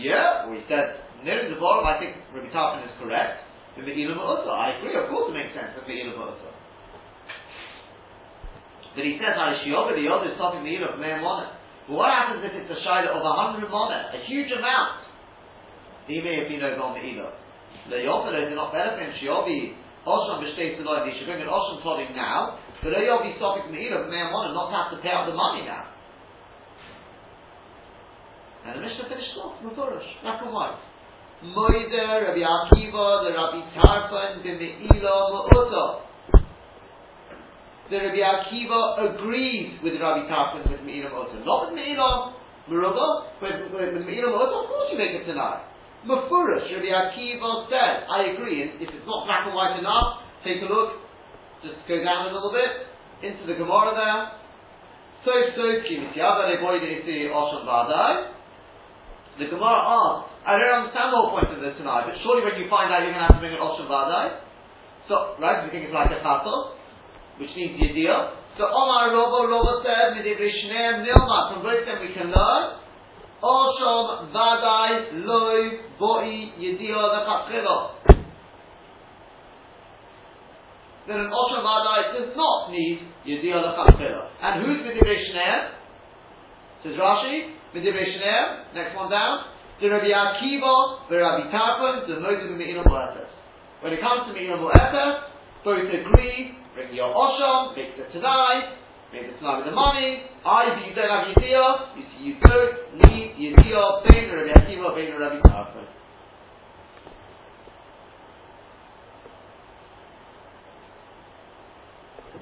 yeah, 0.00 0.48
we 0.50 0.64
said 0.66 1.04
near 1.22 1.48
the 1.48 1.60
bottom. 1.60 1.86
I 1.86 2.00
think 2.00 2.16
Rabbi 2.32 2.50
Tarfon 2.50 2.84
is 2.84 2.94
correct. 2.98 3.44
The 3.74 3.82
Ilam 3.82 4.22
I 4.22 4.78
agree. 4.78 4.94
Of 4.94 5.10
course, 5.10 5.30
it 5.30 5.34
makes 5.34 5.50
sense. 5.50 5.74
The 5.74 5.82
Ilam 5.82 6.14
But 8.94 9.02
he 9.02 9.18
says, 9.18 9.34
"Alishiyov 9.34 9.90
the 9.98 10.06
other 10.06 10.30
is 10.30 10.38
stopping 10.38 10.62
the 10.62 10.78
of 10.78 11.02
Me'amona." 11.02 11.58
But 11.90 11.94
what 11.98 12.10
happens 12.14 12.46
if 12.46 12.54
it's 12.54 12.70
a 12.70 12.78
shayla 12.86 13.10
of 13.10 13.22
a 13.26 13.34
hundred 13.34 13.68
mana, 13.68 14.14
a 14.14 14.20
huge 14.30 14.50
amount? 14.54 15.02
He 16.06 16.22
may 16.22 16.38
have 16.38 16.48
been 16.48 16.62
over 16.62 16.80
on 16.80 16.94
the 16.94 17.02
Ilam. 17.02 17.34
The 17.90 18.06
Yofelos 18.06 18.52
are 18.52 18.54
not 18.54 18.72
better 18.72 18.94
him. 18.94 19.10
Shiobi 19.18 19.74
Osham 20.06 20.38
b'shtei 20.38 20.78
Siloy. 20.78 21.10
He 21.10 21.18
should 21.18 21.26
bring 21.26 21.42
an 21.42 21.50
Osham 21.50 21.82
told 21.82 21.98
him 21.98 22.14
now. 22.14 22.58
But 22.80 22.94
Yobi 22.94 23.36
stopping 23.36 23.64
from 23.66 23.74
the 23.74 23.82
may 23.82 24.22
want 24.30 24.48
to 24.48 24.54
not 24.54 24.70
have 24.70 24.94
to 24.94 25.02
pay 25.02 25.10
out 25.10 25.26
the 25.26 25.34
money 25.34 25.66
now. 25.66 25.93
And 28.64 28.80
the 28.80 28.80
Mishnah 28.80 29.12
finished 29.12 29.36
off, 29.36 29.60
Mufurish, 29.60 30.08
black 30.24 30.40
and 30.40 30.52
white. 30.52 30.80
Moider, 31.44 32.24
Rabbi 32.24 32.40
Akiva, 32.40 33.28
the 33.28 33.36
Rabbi 33.36 33.60
the 34.40 34.52
Me'ilah, 34.56 35.28
Mu'uto. 35.28 36.00
The 37.90 37.96
Rabbi 38.00 38.24
Akiva 38.24 39.12
agrees 39.12 39.76
with 39.84 40.00
Rabbi 40.00 40.24
Tarfon 40.32 40.64
with 40.70 40.80
Me'ilah 40.80 41.12
Mu'uto. 41.12 41.44
Not 41.44 41.68
with 41.68 41.76
Me'ilah 41.76 42.32
Merubah, 42.70 43.36
but 43.40 43.52
with 43.68 44.06
Me'ilah 44.08 44.32
Mu'uto, 44.32 44.64
of 44.64 44.68
course 44.72 44.88
you 44.92 44.96
make 44.96 45.12
it 45.12 45.26
tonight. 45.26 45.68
Mafurish, 46.08 46.64
Rabbi 46.64 46.88
Akiva 46.88 47.68
said, 47.68 48.08
I 48.08 48.32
agree, 48.32 48.62
and 48.62 48.80
if 48.80 48.88
it's 48.88 49.04
not 49.04 49.26
black 49.28 49.44
and 49.44 49.54
white 49.54 49.78
enough, 49.78 50.24
take 50.42 50.62
a 50.62 50.72
look, 50.72 51.04
just 51.60 51.76
go 51.86 52.00
down 52.02 52.28
a 52.28 52.32
little 52.32 52.52
bit, 52.52 52.88
into 53.20 53.44
the 53.44 53.60
Gemara 53.60 53.92
there. 53.92 54.40
So, 55.24 55.32
so, 55.52 55.64
Kimitiaba, 55.84 56.48
Leboide, 56.48 57.04
Osham 57.28 57.68
Vadai. 57.68 58.30
The 59.38 59.50
Gemara 59.50 59.80
asks, 59.82 60.30
I 60.46 60.54
don't 60.54 60.86
understand 60.86 61.10
the 61.10 61.18
whole 61.18 61.34
point 61.34 61.50
of 61.50 61.58
this 61.58 61.74
tonight, 61.80 62.06
but 62.06 62.14
surely 62.22 62.46
when 62.46 62.54
you 62.60 62.70
find 62.70 62.92
out 62.94 63.02
you're 63.02 63.10
going 63.10 63.24
to 63.24 63.28
have 63.30 63.38
to 63.38 63.42
bring 63.42 63.56
an 63.56 63.62
Osham 63.62 63.90
Vadai. 63.90 64.44
So, 65.10 65.34
right, 65.42 65.66
we 65.66 65.74
think 65.74 65.90
it's 65.90 65.96
like 65.96 66.14
a 66.14 66.22
Chassel, 66.22 66.78
which 67.42 67.50
means 67.58 67.76
Yediyah. 67.76 68.56
So, 68.56 68.70
Omar 68.70 69.10
Robo, 69.10 69.50
Robo 69.50 69.82
said, 69.82 70.14
Midibri 70.14 70.48
Shneim 70.48 71.02
Nilma, 71.02 71.50
from 71.50 71.66
both 71.66 71.82
them 71.82 71.98
we 71.98 72.14
can 72.14 72.30
learn 72.30 72.84
Oshom 73.44 74.32
vadai 74.32 75.20
loy 75.26 75.84
boi 75.98 76.54
yedio 76.56 76.96
lechatchilo. 76.96 77.90
Then 81.06 81.20
an 81.20 81.30
Oshom 81.30 81.60
vadai 81.60 82.16
does 82.16 82.36
not 82.36 82.70
need 82.70 83.00
yedio 83.26 83.60
lechatchilo. 83.60 84.28
And 84.40 84.64
who's 84.64 84.80
midivrei 84.80 85.18
shneim? 85.28 85.72
Says 86.84 86.96
Rashi, 86.96 87.54
shneim. 87.80 88.74
Next 88.74 88.94
one 88.94 89.10
down. 89.10 89.50
The 89.80 89.90
Rabbi 89.90 90.06
Akiva, 90.06 91.08
the 91.10 91.16
Rabbi 91.18 91.50
Tarfon, 91.50 92.06
the 92.06 92.20
Moses 92.20 92.50
of 92.50 92.56
Me'ilam 92.56 92.86
When 93.82 93.92
it 93.92 94.00
comes 94.00 94.28
to 94.28 94.32
Me'ilam 94.32 94.62
both 95.64 95.88
agree, 95.88 96.52
bring 96.74 96.94
your 96.94 97.08
Oshom, 97.08 97.74
make 97.74 97.96
the 97.96 98.04
Tanai, 98.12 98.76
Maybe 99.12 99.26
it's 99.26 99.42
not 99.42 99.58
with 99.58 99.66
the 99.66 99.72
money. 99.72 100.22
I, 100.44 100.74
you 100.88 100.94
don't 100.94 101.08
have 101.08 101.36
Yediyah, 101.36 101.96
you 101.96 102.02
see, 102.02 102.24
you 102.24 102.34
don't 102.42 102.74
need 103.06 103.34
Yediyah, 103.38 104.02
Bein 104.10 104.28
Rabbi 104.28 104.52
Akiva, 104.60 104.94
Bein 104.94 105.14
Rabbi 105.18 105.40
Tarfon. 105.48 105.86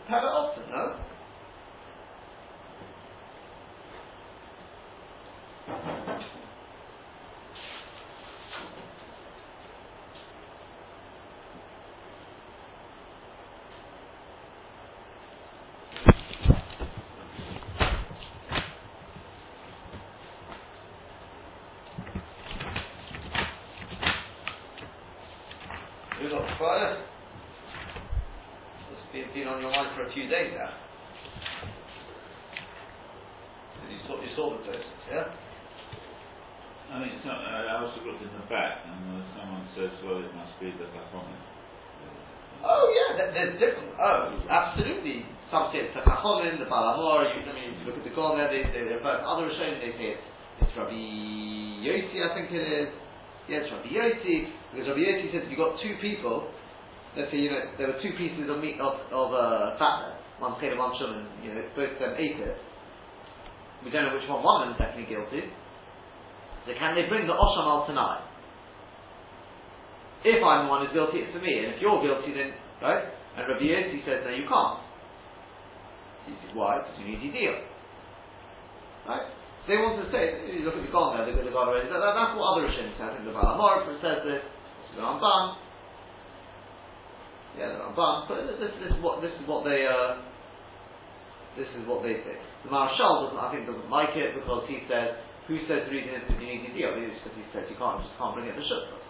Have 0.09 0.23
it 0.25 0.27
often, 0.27 0.65
no? 0.71 1.02
on 29.53 29.61
your 29.61 29.71
mind 29.71 29.93
for 29.93 30.09
a 30.09 30.13
few 30.13 30.25
days 30.29 30.57
now. 30.57 30.73
You 33.93 34.01
saw, 34.09 34.17
you 34.25 34.33
saw 34.33 34.57
the 34.57 34.65
person, 34.65 34.93
yeah? 35.13 35.29
I 36.93 37.01
mean, 37.01 37.13
it's 37.13 37.25
not, 37.29 37.41
I 37.45 37.77
also 37.81 38.01
looked 38.05 38.25
in 38.25 38.33
the 38.33 38.45
back, 38.49 38.85
and 38.89 39.01
uh, 39.13 39.21
someone 39.37 39.65
says, 39.77 39.93
well, 40.05 40.21
it 40.21 40.33
must 40.33 40.57
be 40.61 40.73
the 40.73 40.89
Chachomim. 40.93 41.41
Oh, 42.65 42.85
yeah, 42.93 43.17
th- 43.21 43.33
there's 43.37 43.57
different. 43.61 43.93
Oh, 44.01 44.33
absolutely. 44.49 45.25
Some 45.53 45.69
say 45.73 45.89
it's 45.89 45.97
the 45.97 46.05
Chachomim, 46.05 46.57
the 46.57 46.69
Balamor, 46.69 47.29
you, 47.33 47.45
I 47.45 47.53
mean, 47.53 47.81
you 47.81 47.85
look 47.85 48.01
at 48.01 48.05
the 48.05 48.17
Gomer, 48.17 48.49
they, 48.49 48.65
they 48.73 48.89
refer 48.89 49.21
to 49.21 49.25
other 49.25 49.49
Rishonim, 49.49 49.81
they 49.81 49.93
say 49.97 50.09
it's, 50.17 50.27
it's 50.65 50.73
Rabbi 50.77 50.97
Yossi, 51.85 52.19
I 52.25 52.31
think 52.33 52.49
it 52.53 52.65
is. 52.65 52.89
Yes, 53.49 53.69
Rabbi 53.73 53.93
Yossi, 53.93 54.37
because 54.73 54.89
Rabbi 54.89 55.05
Yossi 55.05 55.27
says 55.33 55.43
if 55.45 55.51
you've 55.53 55.61
got 55.61 55.77
two 55.85 55.97
people, 56.01 56.49
guilty, 65.05 65.45
So 66.65 66.73
can 66.79 66.95
they 66.95 67.09
bring 67.09 67.27
the 67.27 67.35
Osham 67.37 67.67
al? 67.69 68.23
If 70.25 70.39
I'm 70.39 70.67
the 70.67 70.71
one 70.71 70.87
who's 70.87 70.95
guilty, 70.95 71.19
it's 71.19 71.35
for 71.35 71.43
me. 71.43 71.53
And 71.67 71.75
if 71.75 71.83
you're 71.83 72.01
guilty, 72.01 72.33
then, 72.33 72.55
right? 72.81 73.11
And 73.37 73.43
Rabbi 73.49 73.67
Yossi 73.67 74.07
says, 74.07 74.23
no, 74.23 74.31
you 74.31 74.47
can't. 74.47 74.79
He 76.31 76.33
says, 76.47 76.55
why? 76.55 76.79
Because 76.79 76.95
you 77.03 77.11
need 77.11 77.21
your 77.27 77.35
deal. 77.35 77.59
Right? 79.11 79.27
So 79.67 79.75
they 79.75 79.79
want 79.83 79.99
to 79.99 80.07
say, 80.15 80.47
look 80.63 80.79
at 80.79 80.87
the 80.87 80.95
Gon 80.95 81.19
there, 81.19 81.27
they've 81.27 81.35
got 81.35 81.43
the 81.43 81.51
God 81.51 81.75
that's 81.75 82.39
what 82.39 82.55
other 82.55 82.71
Rishim 82.71 82.95
say. 82.95 83.03
I 83.03 83.11
think 83.19 83.27
the 83.27 83.35
Balamor 83.35 83.83
says 83.99 84.23
this, 84.23 84.43
Ramban. 84.95 85.59
Yeah, 87.59 87.77
the 87.77 87.79
Ramban. 87.85 88.29
But 88.29 88.49
this, 88.49 88.73
this, 88.81 88.93
is 88.93 88.97
what, 89.05 89.21
this 89.21 89.33
is 89.37 89.45
what 89.45 89.65
they, 89.65 89.85
uh, 89.85 90.21
this 91.57 91.69
is 91.77 91.85
what 91.85 92.01
they 92.01 92.17
say. 92.25 92.37
The 92.65 92.71
Maharshal 92.73 93.29
doesn't, 93.29 93.41
I 93.41 93.49
think, 93.53 93.69
doesn't 93.69 93.93
like 93.93 94.17
it 94.17 94.33
because 94.39 94.65
he 94.69 94.85
says, 94.89 95.21
who 95.51 95.59
says 95.69 95.85
the 95.85 95.93
reason 95.93 96.17
is 96.17 96.25
you 96.33 96.39
need 96.41 96.65
your 96.73 96.97
deal? 96.97 97.13
Because 97.13 97.35
he 97.37 97.45
says 97.53 97.69
you 97.69 97.77
can't, 97.77 98.01
just 98.01 98.17
can't 98.17 98.33
bring 98.33 98.49
it 98.49 98.57
the 98.57 98.65
Shuk. 98.65 99.03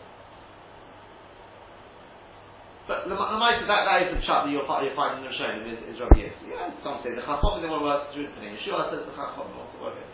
But 2.91 3.07
the, 3.07 3.15
the 3.15 3.39
mice, 3.39 3.63
that, 3.71 3.87
that 3.87 3.99
is 4.03 4.11
the 4.11 4.23
chat 4.27 4.43
that 4.43 4.51
you're, 4.51 4.67
you're 4.67 4.99
finding 4.99 5.23
in 5.23 5.31
the 5.31 5.31
Rishonim 5.31 5.71
is, 5.71 5.79
is 5.87 6.03
Rabbi 6.03 6.19
Yossi. 6.19 6.51
Yeah, 6.51 6.75
some 6.83 6.99
say 7.07 7.15
the 7.15 7.23
Chachom 7.23 7.63
they 7.63 7.71
want 7.71 7.87
to 7.87 7.87
work 7.87 8.11
through 8.11 8.27
the 8.27 8.35
thing. 8.43 8.59
Yeshua 8.59 8.91
says 8.91 9.07
the 9.07 9.15
Chachom 9.15 9.55
want 9.55 9.71
to 9.71 9.79
work 9.79 9.95
it. 9.95 10.09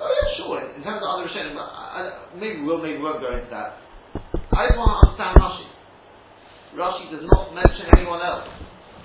Oh 0.00 0.08
yeah, 0.08 0.26
sure. 0.40 0.64
In, 0.64 0.80
terms 0.80 1.04
of 1.04 1.08
other 1.12 1.28
Rishonim, 1.28 1.60
maybe 2.40 2.64
we 2.64 2.72
will, 2.72 2.80
maybe 2.80 2.96
we 2.96 3.04
won't 3.04 3.20
go 3.20 3.36
into 3.36 3.52
that. 3.52 3.84
I 4.56 4.72
just 4.72 4.80
want 4.80 4.96
to 4.96 4.98
understand 5.12 5.36
Rashi. 5.44 5.68
Rashi 6.74 7.10
does 7.10 7.26
not 7.26 7.50
mention 7.54 7.90
anyone 7.98 8.22
else. 8.22 8.46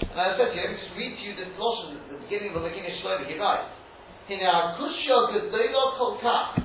And 0.01 0.17
I 0.19 0.37
said 0.37 0.53
to 0.53 0.57
me 0.57 0.77
just 0.77 0.93
read 0.93 1.13
to 1.17 1.21
you 1.23 1.33
this 1.33 1.49
lotion 1.57 1.97
at 1.97 2.05
the 2.13 2.19
beginning 2.21 2.53
of 2.53 2.61
the 2.61 2.69
beginning 2.69 2.93
of 2.93 2.99
Shlomo. 3.01 3.25
He 3.25 3.39
writes, 3.39 3.71
"Hine 4.27 4.43
hakushya 4.43 5.17
gedola 5.33 5.97
kol 5.97 6.19
kach." 6.21 6.61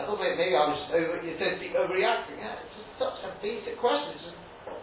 I 0.00 0.06
thought 0.06 0.16
maybe 0.16 0.56
I 0.56 0.64
was 0.70 0.80
over, 0.96 1.20
you 1.20 1.36
said 1.36 1.60
overreacting. 1.60 2.38
Yeah, 2.40 2.56
it's 2.56 2.72
just 2.72 2.88
such 2.96 3.20
a 3.26 3.30
basic 3.42 3.76
question. 3.76 4.16
Just, 4.16 4.38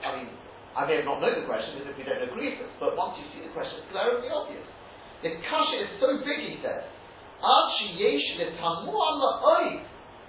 I 0.05 0.13
mean, 0.19 0.29
I 0.77 0.85
may 0.85 1.01
have 1.01 1.09
not 1.09 1.17
known 1.23 1.41
the 1.41 1.47
question 1.49 1.79
because 1.81 1.89
if 1.89 1.97
we 1.97 2.05
don't 2.05 2.21
agree 2.21 2.53
with 2.53 2.69
it, 2.69 2.71
but 2.77 2.93
once 2.93 3.17
you 3.17 3.25
see 3.33 3.41
the 3.41 3.49
question, 3.49 3.81
it's 3.81 3.89
glaringly 3.89 4.29
obvious. 4.29 4.61
The 5.25 5.41
kasha 5.41 5.75
is 5.81 5.89
so 5.97 6.21
big, 6.21 6.37
he 6.37 6.61
says. 6.61 6.85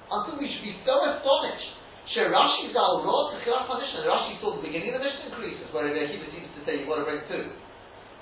Until 0.08 0.40
we 0.40 0.48
should 0.48 0.64
be 0.64 0.72
so 0.88 0.94
astonished. 1.04 1.67
Rashi 2.16 2.72
Zal 2.72 3.04
Rod 3.04 3.36
Mishnah. 3.36 4.08
Rashi 4.08 4.40
saw 4.40 4.56
the 4.56 4.62
beginning 4.64 4.94
of 4.94 5.00
the 5.00 5.04
Mishnah 5.04 5.26
increases, 5.28 5.68
where 5.72 5.88
he 5.88 5.94
seems 6.08 6.48
to 6.56 6.60
say 6.64 6.78
you've 6.80 6.88
got 6.88 6.96
to 7.02 7.04
bring 7.04 7.20
two. 7.28 7.52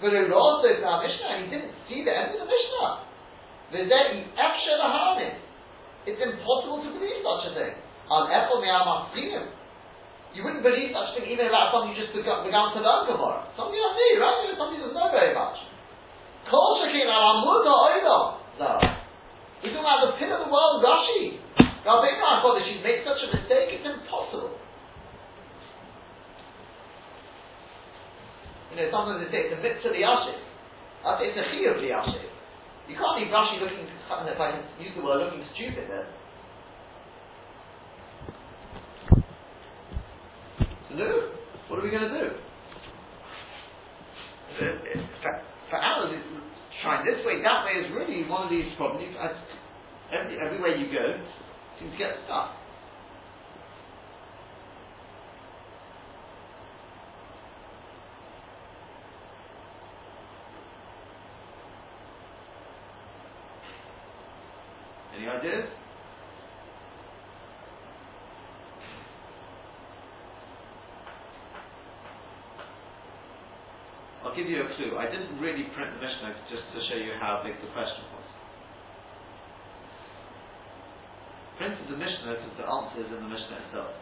But 0.03 0.11
the 0.11 0.27
Rod 0.29 0.65
says 0.67 0.83
our 0.83 0.99
Mishnah, 1.07 1.29
and 1.31 1.45
he 1.47 1.51
didn't 1.55 1.73
see 1.89 2.03
the 2.03 2.11
end 2.13 2.35
of 2.35 2.41
the 2.43 2.49
Mishnah. 2.51 3.07
It's 6.07 6.23
impossible 6.23 6.83
to 6.87 6.91
believe 6.95 7.19
such 7.23 7.47
a 7.51 7.53
thing. 7.55 7.75
You 10.35 10.45
wouldn't 10.45 10.63
believe 10.63 10.93
such 10.93 11.17
a 11.17 11.19
thing 11.19 11.31
even 11.33 11.47
about 11.49 11.73
something 11.73 11.97
you 11.97 11.99
just 11.99 12.13
begun, 12.15 12.45
begun 12.45 12.75
to 12.77 12.81
learn 12.85 13.07
Gemara. 13.09 13.49
Something 13.57 13.81
like 13.81 13.97
me, 13.97 14.09
right? 14.21 14.53
Something 14.55 14.81
doesn't 14.85 14.95
know 14.95 15.09
very 15.11 15.35
much. 15.35 15.57
We're 16.47 16.53
talking 19.73 19.83
about 19.83 20.01
the 20.07 20.13
pin 20.21 20.31
of 20.31 20.47
the 20.47 20.53
world, 20.53 20.85
Rashi. 20.85 21.41
Rabbeinu 21.87 22.43
thought 22.43 22.59
that 22.59 22.67
she'd 22.67 22.83
make 22.83 23.07
such 23.07 23.23
a 23.23 23.29
mistake, 23.31 23.79
it's 23.79 23.87
impossible. 23.87 24.59
You 28.75 28.83
know, 28.83 28.91
sometimes 28.91 29.23
they 29.23 29.31
say 29.31 29.41
it's 29.47 29.55
a 29.55 29.63
mitzvah 29.63 29.95
liyashiv. 29.95 30.39
I 31.07 31.15
say 31.23 31.31
it's 31.31 31.39
a 31.39 31.47
chiyuv 31.55 31.79
liyashiv. 31.79 32.27
You 32.91 32.95
can't 32.95 33.19
leave 33.19 33.31
Rashi 33.31 33.63
looking, 33.63 33.87
if 33.87 34.41
I 34.41 34.51
can 34.51 34.63
use 34.83 34.95
the 34.97 35.03
word, 35.03 35.23
looking 35.25 35.43
stupid 35.55 35.91
there. 35.91 36.07
So, 40.91 41.07
what 41.69 41.81
are 41.81 41.83
we 41.83 41.91
going 41.91 42.09
to 42.09 42.15
do? 42.15 42.31
For, 44.59 45.43
for 45.71 45.79
hours, 45.83 46.15
trying 46.83 47.05
this 47.05 47.27
way, 47.27 47.43
that 47.43 47.67
way 47.67 47.85
is 47.85 47.93
really 47.93 48.29
one 48.29 48.45
of 48.45 48.51
these 48.51 48.71
problems. 48.77 49.15
Every, 50.15 50.39
everywhere 50.39 50.77
you 50.77 50.87
go, 50.95 51.19
to 51.81 51.99
get 51.99 52.17
stuck. 52.25 52.57
Any 65.17 65.29
ideas? 65.29 65.69
I'll 74.25 74.35
give 74.35 74.47
you 74.49 74.61
a 74.61 74.77
clue. 74.77 74.99
I 74.99 75.07
didn't 75.07 75.39
really 75.41 75.65
print 75.75 75.93
the 75.95 76.01
Mishnah 76.01 76.35
just 76.51 76.65
to 76.75 76.81
show 76.91 76.97
you 76.97 77.13
how 77.21 77.43
big 77.45 77.55
the 77.61 77.73
question 77.73 78.05
was. 78.13 78.16
Printed 82.27 82.59
the 82.59 82.67
the 82.67 82.67
answer 82.67 83.07
is 83.07 83.11
in 83.15 83.23
the 83.23 83.31
Mishnah 83.31 83.71
itself. 83.71 83.95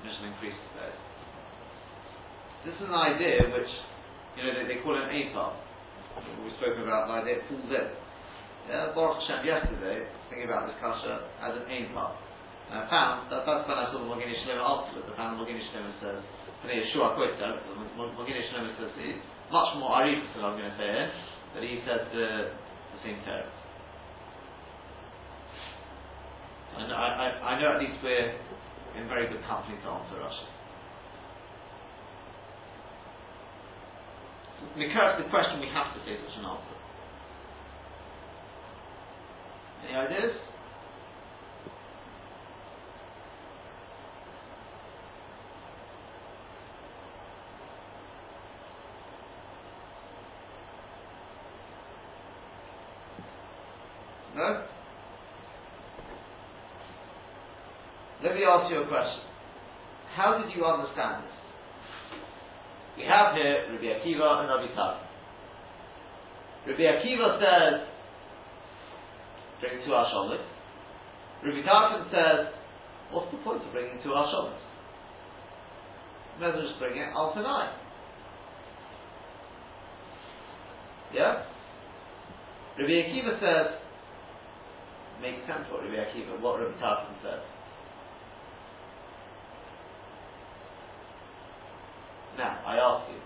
Mishnah 0.00 0.32
increases 0.32 0.70
there. 0.80 0.96
This 2.64 2.72
is 2.80 2.88
an 2.88 2.96
idea 2.96 3.52
which, 3.52 3.68
you 4.40 4.48
know, 4.48 4.56
they, 4.56 4.64
they 4.64 4.80
call 4.80 4.96
it 4.96 5.04
an 5.04 5.12
APAR. 5.12 5.52
We've 6.40 6.56
spoken 6.56 6.88
about 6.88 7.04
the 7.04 7.20
idea 7.20 7.44
it 7.44 7.52
falls 7.52 7.68
in. 7.68 7.84
Yeah, 8.72 8.96
Baruch 8.96 9.28
Hashem 9.28 9.44
yesterday, 9.44 10.08
thinking 10.32 10.48
about 10.48 10.72
this 10.72 10.80
kasha 10.80 11.28
as 11.44 11.52
an 11.60 11.68
APAR. 11.68 12.16
And 12.72 12.80
I 12.80 12.84
found, 12.88 13.28
that, 13.28 13.44
that's 13.44 13.68
when 13.68 13.76
I 13.76 13.92
saw 13.92 14.00
the 14.00 14.08
Maginei 14.08 14.40
Shlomo 14.40 14.64
afterwards, 14.64 15.12
I 15.12 15.20
found 15.20 15.36
the 15.36 15.44
Maginei 15.44 15.68
Shlomo 15.68 15.92
says, 16.00 16.24
Today 16.64 16.80
Yeshua 16.80 17.12
that, 17.12 17.60
Maginei 18.00 18.40
Shlomo 18.48 18.72
says 18.80 19.20
much 19.52 19.70
more 19.76 20.00
arif 20.00 20.24
than 20.32 20.48
I'm 20.48 20.56
going 20.56 20.72
to 20.72 20.76
say 20.80 20.88
here, 20.88 21.12
but 21.52 21.60
he 21.60 21.84
says 21.84 22.08
the, 22.16 22.56
the 22.56 22.98
same 23.04 23.20
term. 23.28 23.44
And 26.78 26.92
I, 26.92 26.96
I, 27.42 27.54
I 27.56 27.60
know 27.60 27.72
at 27.74 27.80
least 27.80 28.02
we're 28.02 28.36
in 29.00 29.08
very 29.08 29.28
good 29.28 29.42
company 29.46 29.76
to 29.82 29.88
answer 29.88 30.16
Rashi. 30.16 30.46
Because 34.76 35.22
the 35.22 35.30
question 35.30 35.60
we 35.60 35.68
have 35.72 35.94
to 35.94 36.00
say 36.04 36.16
such 36.20 36.38
an 36.38 36.44
answer. 36.44 36.76
Any 39.88 39.96
ideas? 39.96 40.36
No? 54.36 54.64
Let 58.22 58.34
me 58.34 58.35
ask 58.46 58.70
you 58.70 58.82
a 58.82 58.88
question. 58.88 59.22
How 60.14 60.38
did 60.38 60.54
you 60.56 60.64
understand 60.64 61.24
this? 61.24 61.36
We 62.96 63.04
have 63.04 63.34
here 63.34 63.68
Rabbi 63.70 63.84
Akiva 64.00 64.40
and 64.40 64.48
Rabbi 64.48 64.72
Tarfon. 64.72 65.04
Rabbi 66.66 66.82
Akiva 66.82 67.38
says, 67.38 67.86
bring 69.60 69.84
two 69.84 69.92
Asholit. 69.92 70.40
Rabbi 71.44 71.62
Tarfon 71.68 72.10
says, 72.10 72.54
what's 73.12 73.30
the 73.30 73.38
point 73.44 73.62
of 73.62 73.72
bringing 73.72 74.00
two 74.02 74.10
Asholit? 74.10 74.56
May 76.40 76.46
as 76.46 76.54
just 76.68 76.78
bring 76.78 76.96
it 76.96 77.08
al 77.14 77.32
tonight. 77.34 77.76
Yeah? 81.14 81.44
Rabbi 82.78 82.92
Akiva 82.92 83.40
says, 83.40 83.80
makes 85.20 85.46
sense 85.46 85.64
what 85.70 85.82
Rabbi 85.82 85.96
Akiva, 85.96 86.40
what 86.40 86.60
Rabbi 86.60 86.80
Tarfon 86.80 87.14
says. 87.22 87.44
Now, 92.36 92.55
I 92.66 92.76
ask 92.76 93.10
you, 93.12 93.20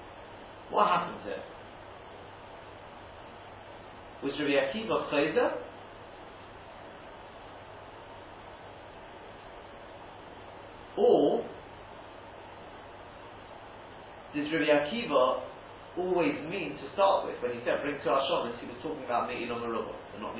what 0.70 0.86
happened 0.86 1.18
here? 1.24 1.42
Was 4.22 4.36
Rabbi 4.38 4.52
Akiva 4.52 5.08
Chayzer? 5.10 5.50
Or 10.98 11.46
did 14.34 14.52
Rabbi 14.52 14.68
Akiva 14.68 15.40
always 15.96 16.34
mean 16.50 16.76
to 16.76 16.92
start 16.92 17.26
with 17.26 17.40
when 17.42 17.52
he 17.52 17.64
said 17.64 17.80
bring 17.82 17.96
to 18.04 18.10
our 18.10 18.22
he 18.60 18.66
was 18.66 18.76
talking 18.82 19.04
about 19.04 19.26
Me'il 19.26 19.52
on 19.52 19.62
and 20.14 20.22
not 20.22 20.36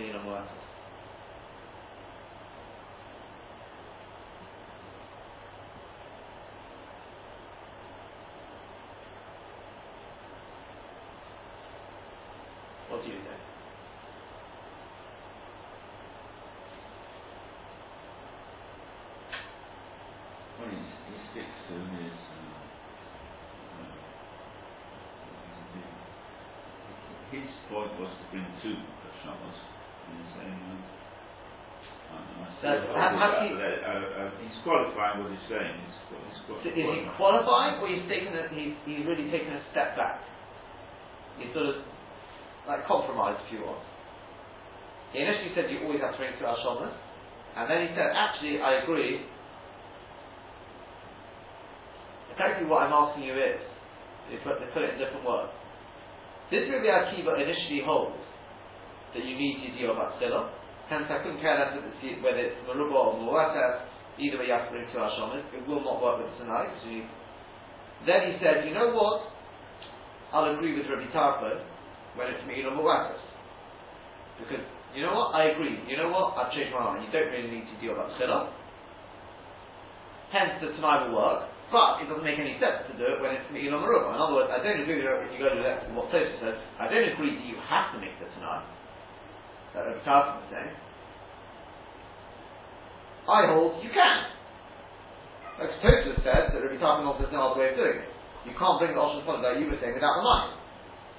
Me'il 32.61 32.93
on 32.93 33.17
is 36.67 36.75
he 36.77 36.85
qualifying, 37.17 37.81
or 37.81 37.89
he's 37.89 38.05
taken 38.09 38.37
a, 38.37 38.49
he's, 38.53 38.77
he's 38.85 39.07
really 39.07 39.31
taken 39.31 39.55
a 39.55 39.63
step 39.73 39.97
back? 39.97 40.21
He's 41.39 41.53
sort 41.55 41.73
of 41.73 41.77
like 42.69 42.85
compromised, 42.87 43.41
if 43.47 43.57
you 43.57 43.65
want. 43.65 43.81
He 45.13 45.25
initially 45.25 45.53
said 45.55 45.73
you 45.73 45.81
always 45.87 46.01
have 46.05 46.13
to 46.13 46.19
bring 46.19 46.37
to 46.37 46.45
our 46.45 46.59
shoulders, 46.63 46.93
and 47.57 47.71
then 47.71 47.89
he 47.89 47.91
said, 47.97 48.13
actually, 48.13 48.61
I 48.61 48.85
agree. 48.85 49.25
Effectively, 52.35 52.69
what 52.69 52.85
I'm 52.85 52.93
asking 52.93 53.25
you 53.25 53.35
is, 53.35 53.59
they 54.31 54.37
put, 54.45 54.61
they 54.61 54.69
put 54.71 54.85
it 54.85 54.95
in 54.95 54.99
different 55.01 55.27
words. 55.27 55.51
Did 56.51 56.71
Rabbi 56.71 56.87
Akiva 56.87 57.41
initially 57.41 57.83
holds 57.85 58.21
that 59.15 59.25
you 59.25 59.35
need 59.35 59.65
Yidiyah 59.65 59.97
Batzillah? 59.97 60.60
Hence, 60.91 61.07
I 61.07 61.23
couldn't 61.23 61.39
care 61.39 61.55
less 61.55 61.71
whether 62.19 62.43
it's 62.43 62.59
Maruba 62.67 62.91
or 62.91 63.15
Muwatas, 63.23 63.87
either 64.19 64.43
way 64.43 64.51
you 64.51 64.55
have 64.59 64.67
to 64.67 64.75
bring 64.75 64.91
two 64.91 64.99
Hashomis, 64.99 65.47
it 65.55 65.63
will 65.71 65.87
not 65.87 66.03
work 66.03 66.19
with 66.19 66.35
the 66.35 66.43
Tanai, 66.43 66.67
because 66.67 67.07
then 68.11 68.21
he 68.27 68.35
said, 68.43 68.67
you 68.67 68.75
know 68.75 68.91
what? 68.91 69.31
I'll 70.35 70.51
agree 70.51 70.75
with 70.75 70.91
Rabbi 70.91 71.07
Tarfon 71.15 71.63
when 72.19 72.27
it's 72.35 72.43
Me'ilam 72.43 72.75
Muwakas. 72.75 73.23
Because, 74.43 74.67
you 74.91 75.07
know 75.07 75.15
what? 75.15 75.31
I 75.31 75.55
agree. 75.55 75.79
You 75.87 75.95
know 75.95 76.11
what? 76.11 76.35
I've 76.35 76.51
changed 76.51 76.75
my 76.75 76.83
mind. 76.83 77.07
You 77.07 77.13
don't 77.15 77.31
really 77.31 77.55
need 77.55 77.71
to 77.71 77.77
deal 77.79 77.95
about 77.95 78.11
Tchilah. 78.19 78.51
Hence, 80.35 80.59
the 80.59 80.75
Tanai 80.75 81.07
will 81.07 81.23
work. 81.23 81.47
But 81.71 82.03
it 82.03 82.11
doesn't 82.11 82.27
make 82.27 82.43
any 82.43 82.59
sense 82.59 82.83
to 82.91 82.99
do 82.99 83.07
it 83.07 83.23
when 83.23 83.39
it's 83.39 83.47
Me'ilam 83.55 83.79
Merubah. 83.87 84.11
In 84.11 84.19
other 84.19 84.35
words, 84.35 84.51
I 84.51 84.59
don't 84.59 84.83
agree 84.83 84.99
with 84.99 85.07
you, 85.07 85.39
go 85.39 85.55
to 85.55 85.63
what 85.95 86.11
Tosha 86.11 86.35
says, 86.43 86.59
I 86.83 86.91
don't 86.91 87.15
agree 87.15 87.39
that 87.39 87.47
you 87.47 87.55
have 87.71 87.95
to 87.95 88.03
make 88.03 88.19
the 88.19 88.27
Tanai. 88.35 88.80
That 89.75 89.87
Rabbi 89.87 90.03
Tarfon 90.03 90.43
is 90.43 90.49
saying. 90.51 90.75
I 93.31 93.47
hold 93.47 93.79
you 93.85 93.91
can. 93.95 94.41
Like 95.61 95.77
Tosfos 95.85 96.17
said 96.25 96.51
that 96.51 96.57
Rabbi 96.57 96.81
also 96.81 97.29
has 97.29 97.33
no 97.33 97.53
other 97.53 97.61
way 97.61 97.71
of 97.71 97.77
doing 97.77 98.01
it. 98.01 98.11
You 98.49 98.57
can't 98.57 98.81
bring 98.81 98.97
the 98.97 99.01
Oshon 99.01 99.29
Fun 99.29 99.45
like 99.45 99.61
you 99.61 99.69
were 99.69 99.77
saying 99.77 99.93
without 99.93 100.17
the 100.17 100.25
money. 100.25 100.57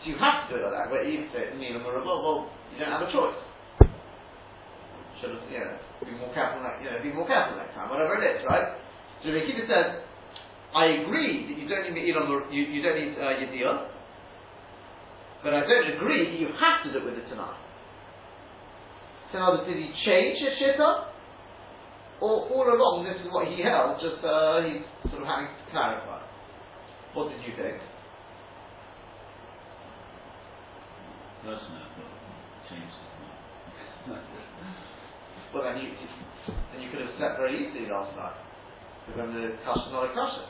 So 0.01 0.09
you 0.09 0.17
have 0.17 0.49
to 0.49 0.57
do 0.57 0.57
it 0.57 0.65
like 0.65 0.73
that. 0.73 0.85
Where 0.89 1.05
you 1.05 1.29
say 1.29 1.53
Nila 1.53 1.77
Murabah, 1.77 2.09
well, 2.09 2.49
you 2.73 2.81
don't 2.81 2.89
have 2.89 3.05
a 3.05 3.11
choice. 3.13 3.37
Should 5.21 5.37
have, 5.37 5.45
you 5.45 5.61
know, 5.61 5.77
be 6.01 6.17
more 6.17 6.33
careful 6.33 6.65
next, 6.65 6.81
you 6.81 6.89
know, 6.89 6.97
be 7.05 7.13
more 7.13 7.29
careful 7.29 7.53
next 7.61 7.77
time, 7.77 7.93
whatever 7.93 8.17
it 8.17 8.25
is, 8.25 8.41
right? 8.49 8.73
So 9.21 9.29
Rabbi 9.29 9.45
Kiva 9.45 9.69
says, 9.69 10.01
I 10.73 11.05
agree 11.05 11.45
that 11.45 11.55
you 11.61 11.69
don't 11.69 11.93
need 11.93 12.09
Elon, 12.09 12.49
you, 12.49 12.65
you 12.65 12.81
don't 12.81 12.97
need 12.97 13.13
uh, 13.21 13.37
Yediyah, 13.37 13.77
but 15.45 15.53
I 15.53 15.61
don't 15.61 15.93
agree 15.93 16.33
that 16.33 16.39
you 16.41 16.49
have 16.57 16.81
to 16.81 16.89
do 16.89 17.05
it 17.05 17.05
with 17.05 17.21
the 17.21 17.29
Tanakh. 17.29 17.70
So 19.31 19.37
in 19.37 19.43
other 19.43 19.57
words, 19.63 19.67
did 19.71 19.79
he 19.79 19.89
change 20.03 20.37
his 20.43 20.59
shitta? 20.59 21.07
Or 22.19 22.45
all 22.51 22.67
along 22.69 23.07
this 23.07 23.17
is 23.17 23.31
what 23.31 23.47
he 23.47 23.63
held, 23.63 23.97
just 23.97 24.21
uh, 24.21 24.61
he's 24.61 24.85
sort 25.09 25.23
of 25.23 25.27
having 25.27 25.49
to 25.49 25.65
clarify. 25.71 26.21
What 27.17 27.33
did 27.33 27.41
you 27.41 27.55
think? 27.57 27.81
That's 31.41 31.65
not 31.65 31.89
changed. 32.69 32.93
well, 35.55 35.63
then 35.65 35.81
you, 35.81 35.89
then 36.71 36.81
you 36.85 36.91
could 36.93 37.01
have 37.01 37.17
slept 37.17 37.41
very 37.41 37.57
easily 37.57 37.89
last 37.89 38.13
night. 38.13 38.37
Because 39.07 39.17
then 39.17 39.33
the 39.33 39.57
kasha 39.65 39.89
not 39.89 40.05
a 40.05 40.13
kasha. 40.13 40.45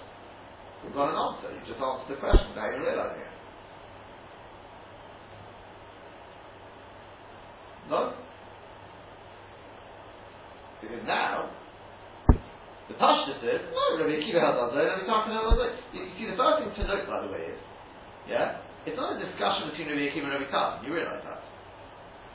We've 0.83 0.93
got 0.93 1.13
an 1.13 1.15
answer. 1.15 1.55
You 1.55 1.61
just 1.63 1.79
answered 1.79 2.09
the 2.11 2.19
question 2.19 2.49
without 2.51 2.67
even 2.73 2.83
realizing 2.83 3.23
it. 3.23 3.35
No? 7.87 8.13
Because 10.81 11.05
now, 11.05 11.53
the 12.89 12.97
Pashtus 12.97 13.39
is, 13.39 13.61
no, 13.71 14.01
Rabbi 14.01 14.19
Akiva 14.19 14.41
held 14.41 14.73
there, 14.75 14.97
Rabbi 14.97 15.05
Tarfon 15.07 15.31
held 15.31 15.55
on 15.55 15.71
You 15.93 16.09
see, 16.17 16.27
the 16.27 16.35
first 16.35 16.65
thing 16.65 16.73
to 16.75 16.83
note, 16.89 17.05
by 17.07 17.23
the 17.23 17.31
way, 17.31 17.53
is, 17.53 17.59
yeah, 18.27 18.59
it's 18.83 18.97
not 18.97 19.15
a 19.15 19.17
discussion 19.21 19.69
between 19.69 19.93
Rabbi 19.93 20.09
Akiva 20.09 20.25
and 20.27 20.33
Rabbi 20.41 20.49
Tarfon. 20.49 20.83
You 20.83 20.91
realize 20.97 21.21
that. 21.23 21.39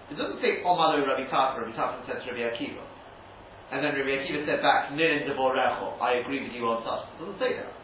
It 0.09 0.17
doesn't 0.17 0.39
say 0.39 0.63
Omalo 0.63 1.03
Rabbi 1.03 1.27
Tarfon, 1.27 1.67
Rabbi 1.67 1.75
Tarfon 1.75 2.07
said 2.07 2.23
to 2.23 2.27
Rabbi 2.31 2.47
Akiva. 2.47 2.87
And 3.75 3.83
then 3.83 3.99
Rabbi 3.99 4.23
Akiva 4.23 4.47
said 4.47 4.63
back, 4.63 4.95
Nirin 4.95 5.27
Devorecho, 5.27 5.99
I 5.99 6.23
agree 6.23 6.47
with 6.47 6.55
you 6.55 6.63
on 6.71 6.87
such. 6.87 7.11
It 7.13 7.17
doesn't 7.19 7.41
say 7.43 7.59
that. 7.59 7.75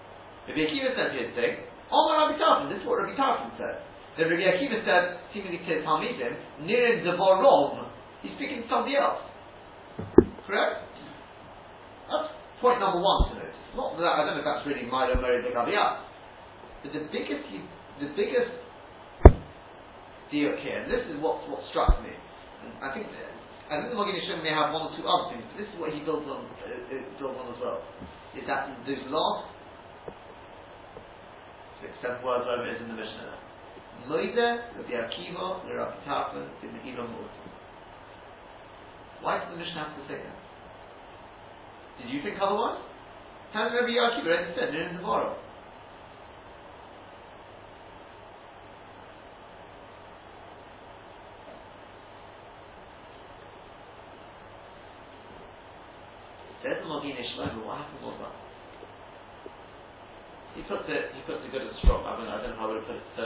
Rabbi 0.46 0.62
Akiva 0.62 0.94
said 0.94 1.10
his 1.18 1.34
thing, 1.34 1.66
Omar 1.90 2.30
Rabbi 2.30 2.38
Tarfon, 2.38 2.70
this 2.70 2.78
is 2.78 2.86
what 2.86 3.02
Rabbi 3.02 3.18
Tarfon 3.18 3.50
said. 3.58 3.82
Then 4.14 4.30
Rabbi 4.30 4.46
Akiva 4.46 4.78
said, 4.86 5.18
seemingly 5.34 5.58
to 5.58 5.70
his 5.74 5.82
Talmidim, 5.82 6.38
Nirin 6.62 7.02
Devorom, 7.02 7.90
he's 8.22 8.32
speaking 8.38 8.62
to 8.62 8.68
somebody 8.70 8.94
else. 8.94 9.26
Correct? 10.46 10.86
That's 12.10 12.28
point 12.60 12.80
number 12.80 12.98
one 12.98 13.30
to 13.30 13.34
notice. 13.38 13.62
Not 13.74 13.96
that 13.98 14.06
I 14.06 14.26
don't 14.26 14.38
know 14.38 14.44
if 14.44 14.48
that's 14.48 14.66
really 14.66 14.84
my 14.86 15.06
Milo 15.06 15.22
Mary 15.22 15.40
Begaviyat. 15.42 16.02
But 16.82 16.92
the 16.92 17.06
biggest 17.14 17.46
the 18.02 18.10
biggest 18.18 18.52
deal 20.30 20.56
here, 20.58 20.82
and 20.82 20.90
this 20.90 21.06
is 21.06 21.20
what 21.22 21.46
what 21.46 21.62
struck 21.70 22.02
me. 22.02 22.10
And 22.12 22.70
I 22.82 22.90
think 22.94 23.06
I 23.70 23.80
think 23.80 23.94
the 23.94 23.98
Magen 23.98 24.18
Yisrael 24.18 24.42
may 24.42 24.52
have 24.52 24.74
one 24.74 24.90
or 24.90 24.92
two 24.98 25.06
other 25.06 25.32
things, 25.32 25.46
but 25.48 25.56
this 25.62 25.70
is 25.70 25.76
what 25.78 25.94
he 25.94 26.02
builds 26.02 26.26
on 26.26 26.44
uh, 26.44 26.66
uh, 26.66 27.02
builds 27.16 27.38
on 27.38 27.46
as 27.54 27.58
well. 27.62 27.80
Is 28.34 28.44
that 28.50 28.68
those 28.84 29.04
last 29.08 29.48
six, 31.80 31.92
seven 32.02 32.18
words 32.24 32.44
over 32.50 32.66
is 32.66 32.82
in 32.82 32.88
the 32.90 32.98
Mishnah. 32.98 33.38
Moide, 34.10 34.34
Rabbi 34.76 34.92
Akiva, 34.98 35.62
Rabbi 35.64 35.98
Tarfon, 36.02 36.50
the 36.58 36.68
Elon 36.90 37.14
Why 39.22 39.38
does 39.38 39.54
the 39.54 39.56
Mishnah 39.56 39.86
have 39.86 39.94
to 39.94 40.02
say 40.10 40.18
that? 40.18 40.38
Did 42.02 42.10
you 42.10 42.22
think 42.26 42.42
otherwise? 42.42 42.82
How 43.54 43.70
did 43.70 43.78
Rabbi 43.78 43.94
Akiva 43.94 44.26
already 44.26 44.50
said 44.58 44.74
in 44.74 44.98
tomorrow? 44.98 45.38
Says 56.66 56.82
the 56.82 56.88
Maginei 56.90 57.22
Shlomo, 57.38 57.66
what 57.66 57.78
happened 57.78 58.02
was 58.02 58.18
that? 58.18 58.34
He 60.56 60.62
puts 60.62 60.84
it, 60.88 61.14
he 61.14 61.22
puts 61.22 61.46
it 61.46 61.52
good 61.52 61.62
and 61.62 61.76
strong. 61.82 62.02
I, 62.06 62.18
mean, 62.18 62.26
I 62.26 62.42
don't 62.42 62.50
know 62.50 62.56
how 62.58 62.70
I 62.70 62.74
would 62.74 62.86
put 62.86 62.96
it. 62.96 63.06
So, 63.14 63.24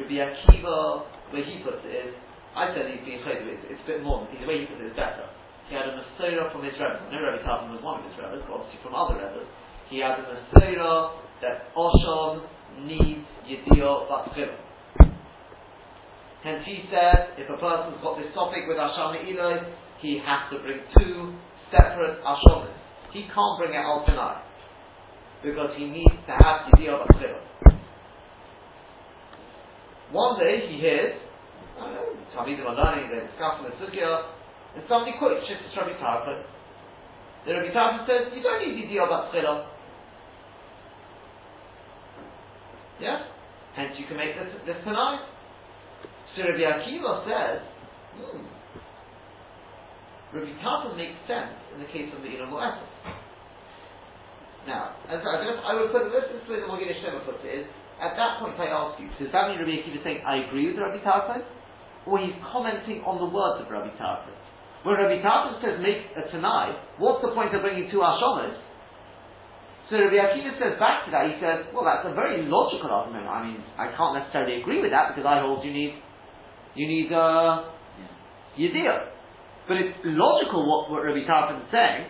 Rabbi 0.00 0.16
Akiva, 0.16 1.04
way 1.32 1.44
he 1.44 1.60
puts 1.62 1.84
it 1.84 2.08
is, 2.08 2.14
I 2.58 2.74
said 2.74 2.90
he's 2.90 3.06
being 3.06 3.22
chayv, 3.22 3.46
it's, 3.46 3.64
it's 3.70 3.82
a 3.84 3.86
bit 3.86 4.02
more, 4.02 4.26
the 4.26 4.46
way 4.46 4.62
he 4.62 4.66
puts 4.66 4.82
it 4.82 4.90
is 4.90 4.98
better 4.98 5.30
he 5.68 5.74
had 5.76 5.84
a 5.84 5.92
Masorah 5.92 6.50
from 6.50 6.64
his 6.64 6.72
Rebbe. 6.80 7.12
No 7.12 7.20
Rabbi 7.20 7.44
Tarfon 7.44 7.76
was 7.76 7.84
one 7.84 8.00
of 8.00 8.04
his 8.08 8.16
Rebbes, 8.16 8.40
but 8.48 8.56
obviously 8.56 8.80
from 8.82 8.96
other 8.96 9.20
Rebbes. 9.20 9.44
He 9.92 10.00
had 10.00 10.16
a 10.16 10.24
Masorah 10.24 11.20
that 11.44 11.74
Oshon 11.76 12.48
needs 12.88 13.28
Yediyah 13.44 14.08
Batchil. 14.08 14.56
Hence 16.42 16.62
he 16.64 16.88
said, 16.90 17.36
if 17.36 17.50
a 17.50 17.58
person's 17.60 18.00
got 18.00 18.16
this 18.16 18.32
topic 18.32 18.64
with 18.66 18.78
Asham 18.78 19.20
Eloi, 19.20 19.60
he 20.00 20.20
has 20.24 20.48
to 20.52 20.62
bring 20.64 20.80
two 20.96 21.36
separate 21.70 22.22
Ashomis. 22.24 22.72
He 23.12 23.28
can't 23.28 23.58
bring 23.58 23.74
it 23.76 23.84
tonight. 24.06 24.44
Because 25.42 25.70
he 25.76 25.86
needs 25.86 26.16
to 26.26 26.32
have 26.32 26.72
Yediyah 26.72 27.04
Batchil. 27.04 27.76
One 30.12 30.40
day 30.40 30.64
he 30.70 30.80
hears, 30.80 31.20
Talmidim 32.34 32.66
are 32.66 32.76
learning, 32.76 33.10
they're 33.10 33.26
discussing 33.26 33.66
the 33.66 33.74
Sukkah, 33.78 34.34
and 34.74 34.84
somebody 34.88 35.16
quotes 35.18 35.46
Shittas 35.46 35.74
Rabbi 35.76 35.96
Tarfon. 35.98 36.42
The 37.46 37.54
Rabbi 37.54 37.72
Tarfon 37.72 38.06
says, 38.06 38.32
you 38.34 38.42
don't 38.42 38.60
need 38.60 38.76
to 38.76 38.94
Yidiyah 38.94 39.06
about 39.06 39.32
Tchilah. 39.32 39.66
Yeah? 43.00 43.24
Hence 43.74 43.94
you 43.98 44.06
can 44.06 44.16
make 44.16 44.34
this, 44.34 44.50
this 44.66 44.76
tonight. 44.84 45.22
So 46.36 46.42
Rabbi 46.42 46.62
Akiva 46.66 47.24
says, 47.24 47.62
hmm, 48.18 48.42
Rabbi 50.34 50.52
Tarfon 50.60 50.96
makes 50.96 51.16
sense 51.26 51.56
in 51.74 51.80
the 51.80 51.88
case 51.88 52.10
of 52.14 52.22
the 52.22 52.28
Ilum 52.28 52.52
Now, 54.66 54.94
as 55.08 55.22
I, 55.24 55.34
I 55.64 55.72
would 55.80 55.90
put 55.90 56.06
it, 56.06 56.12
this 56.12 56.44
way 56.50 56.60
the 56.60 56.68
Magen 56.68 56.90
Shema 57.00 57.24
puts 57.24 57.40
it, 57.42 57.64
is, 57.64 57.66
at 58.02 58.14
that 58.14 58.38
point 58.38 58.54
I 58.60 58.70
ask 58.70 59.00
you, 59.00 59.08
does 59.18 59.32
that 59.32 59.48
mean 59.48 59.58
Rabbi 59.58 59.80
Akiva 59.80 59.96
is 59.96 60.04
saying, 60.04 60.20
I 60.26 60.46
agree 60.46 60.68
with 60.68 60.78
Rabbi 60.78 61.00
Tarfon? 61.00 61.42
Or 62.06 62.18
he's 62.18 62.36
commenting 62.52 63.02
on 63.02 63.18
the 63.18 63.28
words 63.28 63.64
of 63.64 63.70
Rabbi 63.70 63.90
Tarfon? 63.98 64.36
When 64.86 64.94
Rabbi 64.94 65.18
Tarfon 65.20 65.58
says 65.60 65.82
make 65.82 66.06
a 66.14 66.30
Tanai, 66.30 66.78
what's 66.98 67.20
the 67.20 67.34
point 67.34 67.54
of 67.54 67.62
bringing 67.62 67.90
two 67.90 67.98
Hashomas? 67.98 68.54
So 69.90 69.96
Rabbi 69.96 70.20
Akiva 70.20 70.52
says 70.60 70.76
back 70.78 71.08
to 71.08 71.10
that, 71.16 71.32
he 71.32 71.40
says, 71.40 71.72
well, 71.72 71.84
that's 71.84 72.04
a 72.04 72.12
very 72.12 72.44
logical 72.44 72.92
argument. 72.92 73.24
I 73.24 73.40
mean, 73.42 73.60
I 73.80 73.88
can't 73.96 74.20
necessarily 74.20 74.60
agree 74.60 74.80
with 74.84 74.92
that 74.92 75.16
because 75.16 75.24
I 75.24 75.40
hold 75.40 75.64
you 75.64 75.72
need, 75.72 75.96
you 76.76 76.86
need, 76.86 77.08
uh, 77.12 77.72
Yediyah. 78.58 79.16
But 79.66 79.76
it's 79.78 79.96
logical 80.04 80.64
what, 80.68 80.90
what 80.90 81.04
Rabbi 81.04 81.24
Tarfon 81.24 81.64
is 81.64 81.70
saying 81.72 82.08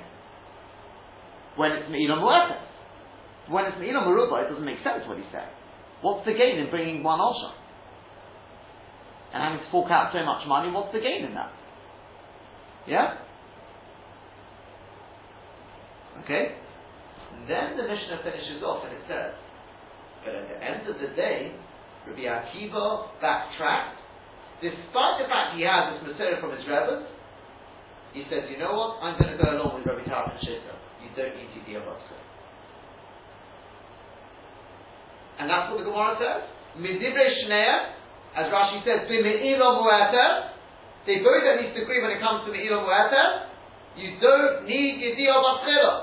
when 1.57 1.73
it's 1.73 1.91
Me'ilam 1.91 2.23
Mu'etes. 2.23 2.67
When 3.51 3.65
it's 3.67 3.79
Me'ilam 3.79 4.07
Merubah, 4.07 4.47
it 4.47 4.49
doesn't 4.51 4.65
make 4.65 4.79
sense 4.87 5.07
what 5.07 5.19
he's 5.19 5.31
saying. 5.33 5.51
What's 6.03 6.25
the 6.25 6.33
gain 6.33 6.59
in 6.59 6.71
bringing 6.71 7.03
one 7.03 7.19
Osha? 7.19 7.51
And 9.33 9.43
having 9.43 9.61
to 9.61 9.71
fork 9.71 9.91
out 9.91 10.11
so 10.13 10.25
much 10.25 10.47
money, 10.49 10.71
what's 10.71 10.93
the 10.93 11.01
gain 11.01 11.25
in 11.25 11.35
that? 11.35 11.53
Yeah? 12.89 13.21
Okay? 16.25 16.57
Then 17.47 17.77
the 17.77 17.85
Mishnah 17.85 18.25
finishes 18.25 18.65
off 18.65 18.85
and 18.85 18.93
it 18.97 19.05
says, 19.07 19.37
but 20.25 20.35
at 20.35 20.49
the 20.49 20.59
end 20.61 20.89
of 20.89 20.97
the 21.01 21.15
day, 21.15 21.53
Rabbi 22.09 22.25
Akiva 22.25 23.09
backtracked, 23.21 24.01
despite 24.61 25.21
the 25.23 25.29
fact 25.29 25.57
he 25.57 25.63
has 25.69 25.95
this 25.95 26.13
material 26.13 26.41
from 26.41 26.57
his 26.57 26.65
rabbis, 26.67 27.05
he 28.17 28.25
says, 28.33 28.49
you 28.51 28.59
know 28.59 28.73
what, 28.73 29.05
I'm 29.05 29.21
going 29.21 29.37
to 29.37 29.41
go 29.41 29.53
along 29.53 29.79
with 29.79 29.87
Rabbi 29.87 30.09
Tarfon 30.09 30.41
Shita. 30.41 30.75
You 31.05 31.13
don't 31.15 31.37
need 31.37 31.53
to 31.55 31.63
be 31.65 31.77
a 31.77 31.83
And 35.39 35.47
that's 35.49 35.71
what 35.71 35.79
the 35.79 35.87
Gemara 35.87 36.19
says. 36.19 36.43
Midibre 36.81 37.29
as 38.37 38.47
Rashi 38.53 38.85
says, 38.85 39.09
Bimi'ilo 39.09 39.81
Mu'ater, 39.81 40.59
they 41.07 41.25
both 41.25 41.41
at 41.41 41.65
least 41.65 41.77
agree 41.81 42.03
when 42.03 42.13
it 42.13 42.21
comes 42.21 42.45
to 42.45 42.53
the 42.53 42.59
Ilom 42.59 42.85
Mu'ata, 42.85 43.49
You 43.97 44.21
don't 44.21 44.69
need 44.69 45.01
Yediyah 45.01 45.41
Batchila. 45.41 45.95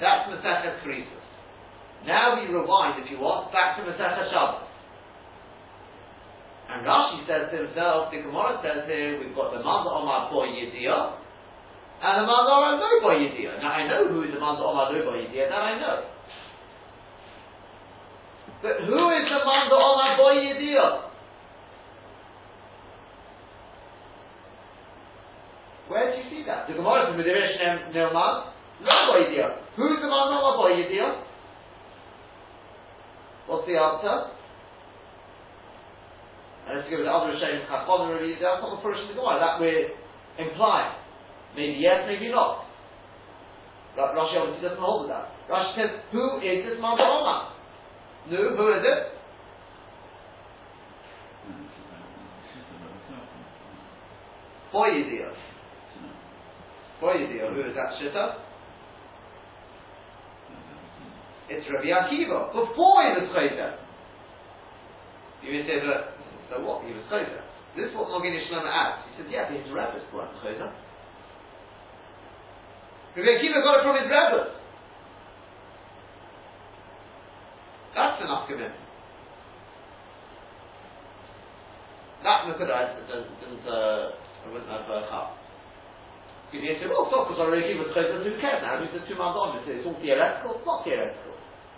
That's 0.00 0.30
Masechet 0.30 0.86
Krisus. 0.86 1.24
Now 2.06 2.38
we 2.38 2.46
rewind, 2.46 3.02
if 3.02 3.10
you 3.10 3.18
want, 3.18 3.50
back 3.52 3.76
to 3.76 3.82
Masechet 3.82 4.30
Shabbos. 4.30 4.70
And 6.70 6.86
Rashi 6.86 7.26
says 7.26 7.50
to 7.50 7.66
himself, 7.66 8.10
the 8.10 8.22
Gemara 8.22 8.62
says 8.62 8.86
here, 8.86 9.18
we've 9.18 9.34
got 9.34 9.52
the 9.52 9.60
Manda 9.60 9.90
Omar 9.90 10.30
Boy 10.30 10.46
Yediyah, 10.46 11.18
and 12.02 12.14
the 12.22 12.26
Manda 12.26 12.50
Omar 12.54 12.78
No 12.78 12.90
Boy 13.02 13.18
Yediyah. 13.18 13.60
Now 13.60 13.68
I 13.68 13.88
know 13.88 14.08
who 14.08 14.22
is 14.22 14.32
the 14.32 14.40
Manda 14.40 14.62
Omar 14.62 14.92
No 14.92 15.04
Boy 15.04 15.26
Yediyah, 15.26 15.48
that 15.50 15.60
I 15.60 15.80
know. 15.80 16.13
But 18.64 18.80
who 18.80 18.96
is 19.12 19.28
the 19.28 19.44
Manda 19.44 19.76
Omar 19.76 20.16
Boy 20.16 20.40
Yediyah? 20.40 21.12
Where 25.92 26.08
do 26.08 26.16
you 26.16 26.24
see 26.32 26.48
that? 26.48 26.64
The 26.66 26.72
Gemara 26.72 27.12
is 27.12 27.20
Midirish 27.20 27.60
Nilman, 27.92 28.34
no 28.80 28.96
Boy 29.12 29.28
Yediyah. 29.28 29.76
Who's 29.76 30.00
the 30.00 30.08
Manda 30.08 30.40
Omar 30.40 30.56
Boy 30.56 30.80
Yediyah? 30.80 31.12
What's 33.52 33.68
the 33.68 33.76
answer? 33.76 34.32
And 36.64 36.80
let's 36.80 36.88
go 36.88 36.96
with 36.96 37.04
the 37.04 37.12
other 37.12 37.36
Rishonim, 37.36 37.68
Chachon 37.68 38.00
and 38.00 38.16
Rabbi 38.16 38.32
Yisrael, 38.32 38.64
some 38.64 38.80
Purush 38.80 38.96
in 39.04 39.08
the 39.12 39.20
Gemara, 39.20 39.44
that 39.44 39.60
we're 39.60 39.92
implying. 40.40 40.96
Maybe 41.54 41.76
yes, 41.84 42.08
maybe 42.08 42.32
not. 42.32 42.64
Rashi 43.94 44.40
obviously 44.40 44.64
doesn't 44.64 44.80
hold 44.80 45.04
with 45.04 45.12
that. 45.12 45.28
Rashi 45.52 45.76
says, 45.76 46.00
who 46.10 46.40
is 46.40 46.64
this 46.64 46.80
Mount 46.80 46.98
Roma? 46.98 47.53
No, 48.30 48.56
who 48.56 48.72
is 48.72 48.82
it? 48.82 49.14
Boyedia. 54.72 55.30
Boyedia, 57.02 57.52
who 57.52 57.60
is 57.60 57.74
that 57.76 57.92
Shitta? 58.00 58.40
It's 61.50 61.66
Rabbi 61.70 61.92
Akiva, 61.92 62.48
before 62.52 63.04
he 63.04 63.20
was 63.20 63.28
Chayta. 63.36 63.76
You 65.44 65.52
may 65.52 65.66
say, 65.68 65.84
but 65.84 66.16
so 66.48 66.64
what? 66.64 66.84
He 66.88 66.92
was 66.96 67.04
Choser. 67.12 67.44
This 67.76 67.90
is 67.90 67.94
what 67.94 68.08
Maginei 68.08 68.48
Shlomo 68.48 68.64
asked. 68.64 69.12
He 69.12 69.22
said, 69.22 69.28
yeah, 69.30 69.44
but 69.44 69.60
his 69.60 69.68
rabbis 69.70 70.00
weren't 70.14 70.32
Choser. 70.40 70.72
Rabbi 73.14 73.28
Akiva 73.28 73.60
got 73.60 73.78
it 73.78 73.84
from 73.84 74.00
his 74.00 74.08
rabbis. 74.08 74.63
That's 77.94 78.18
enough 78.22 78.50
commitment. 78.50 78.74
That 82.24 82.48
Nakuda 82.48 82.98
didn't 83.06 83.68
uh, 83.68 84.16
I 84.44 84.52
wouldn't 84.52 84.68
have 84.68 84.88
uh, 84.88 85.08
chap. 85.08 85.44
Because 86.52 86.64
you 86.64 86.76
say, 86.78 86.86
well, 86.86 87.08
so, 87.08 87.24
because 87.26 87.40
Rabbi 87.40 87.64
Akiva 87.64 87.82
was 87.82 87.92
Choser, 87.96 88.20
who 88.20 88.36
cares 88.38 88.60
now? 88.60 88.78
Who's 88.78 88.92
the 88.92 89.02
two 89.08 89.18
months 89.18 89.34
on? 89.34 89.58
It's 89.64 89.82
all 89.82 89.96
theoretical? 89.98 90.60
It's 90.60 90.68
not 90.68 90.84
theoretical. 90.84 91.34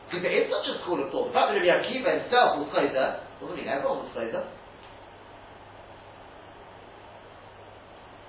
Because 0.06 0.22
there 0.22 0.36
is 0.36 0.46
such 0.52 0.66
a 0.68 0.74
school 0.82 1.00
of 1.00 1.08
thought. 1.10 1.30
The 1.30 1.34
fact 1.34 1.54
that 1.54 1.58
Rabbi 1.58 1.70
Akiva 1.70 2.10
himself 2.12 2.48
was 2.60 2.68
Choser, 2.74 3.08
doesn't 3.40 3.56
mean 3.56 3.70
everyone 3.70 4.04
was 4.04 4.12
Choser. 4.12 4.44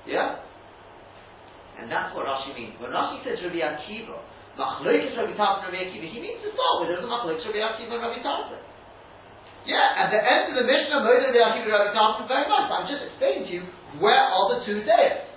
Yeah? 0.07 0.41
And 1.77 1.91
that's 1.91 2.15
what 2.15 2.25
Rashi 2.25 2.55
means. 2.55 2.79
When 2.79 2.95
Rashi 2.95 3.21
says 3.27 3.43
Rabbi 3.43 3.61
Akiva, 3.61 4.17
Machlokes 4.57 5.13
Rabbi 5.13 5.37
Tarfon 5.37 5.69
Rabbi 5.69 5.79
Akiva, 5.85 6.07
he 6.09 6.17
means 6.17 6.41
to 6.41 6.49
start 6.51 6.81
with 6.81 6.89
there's 6.89 7.05
a 7.05 7.09
Machlokes 7.09 7.45
Rabbi 7.45 7.61
Akiva 7.61 8.01
Rabbi 8.01 8.19
Tarfon. 8.25 8.61
Yeah, 9.69 10.01
at 10.01 10.09
the 10.09 10.17
end 10.17 10.51
of 10.51 10.55
the 10.57 10.65
Mishnah, 10.65 11.05
Moshe 11.05 11.29
Rabbi 11.29 11.37
Akiva 11.37 11.69
Rabbi 11.69 11.93
Tarfon, 11.93 12.25
very 12.25 12.49
much. 12.49 12.65
I'm 12.73 12.89
just 12.89 13.05
explaining 13.05 13.45
to 13.45 13.51
you 13.53 13.63
where 14.01 14.17
are 14.17 14.57
the 14.57 14.65
two 14.65 14.81
days. 14.81 15.29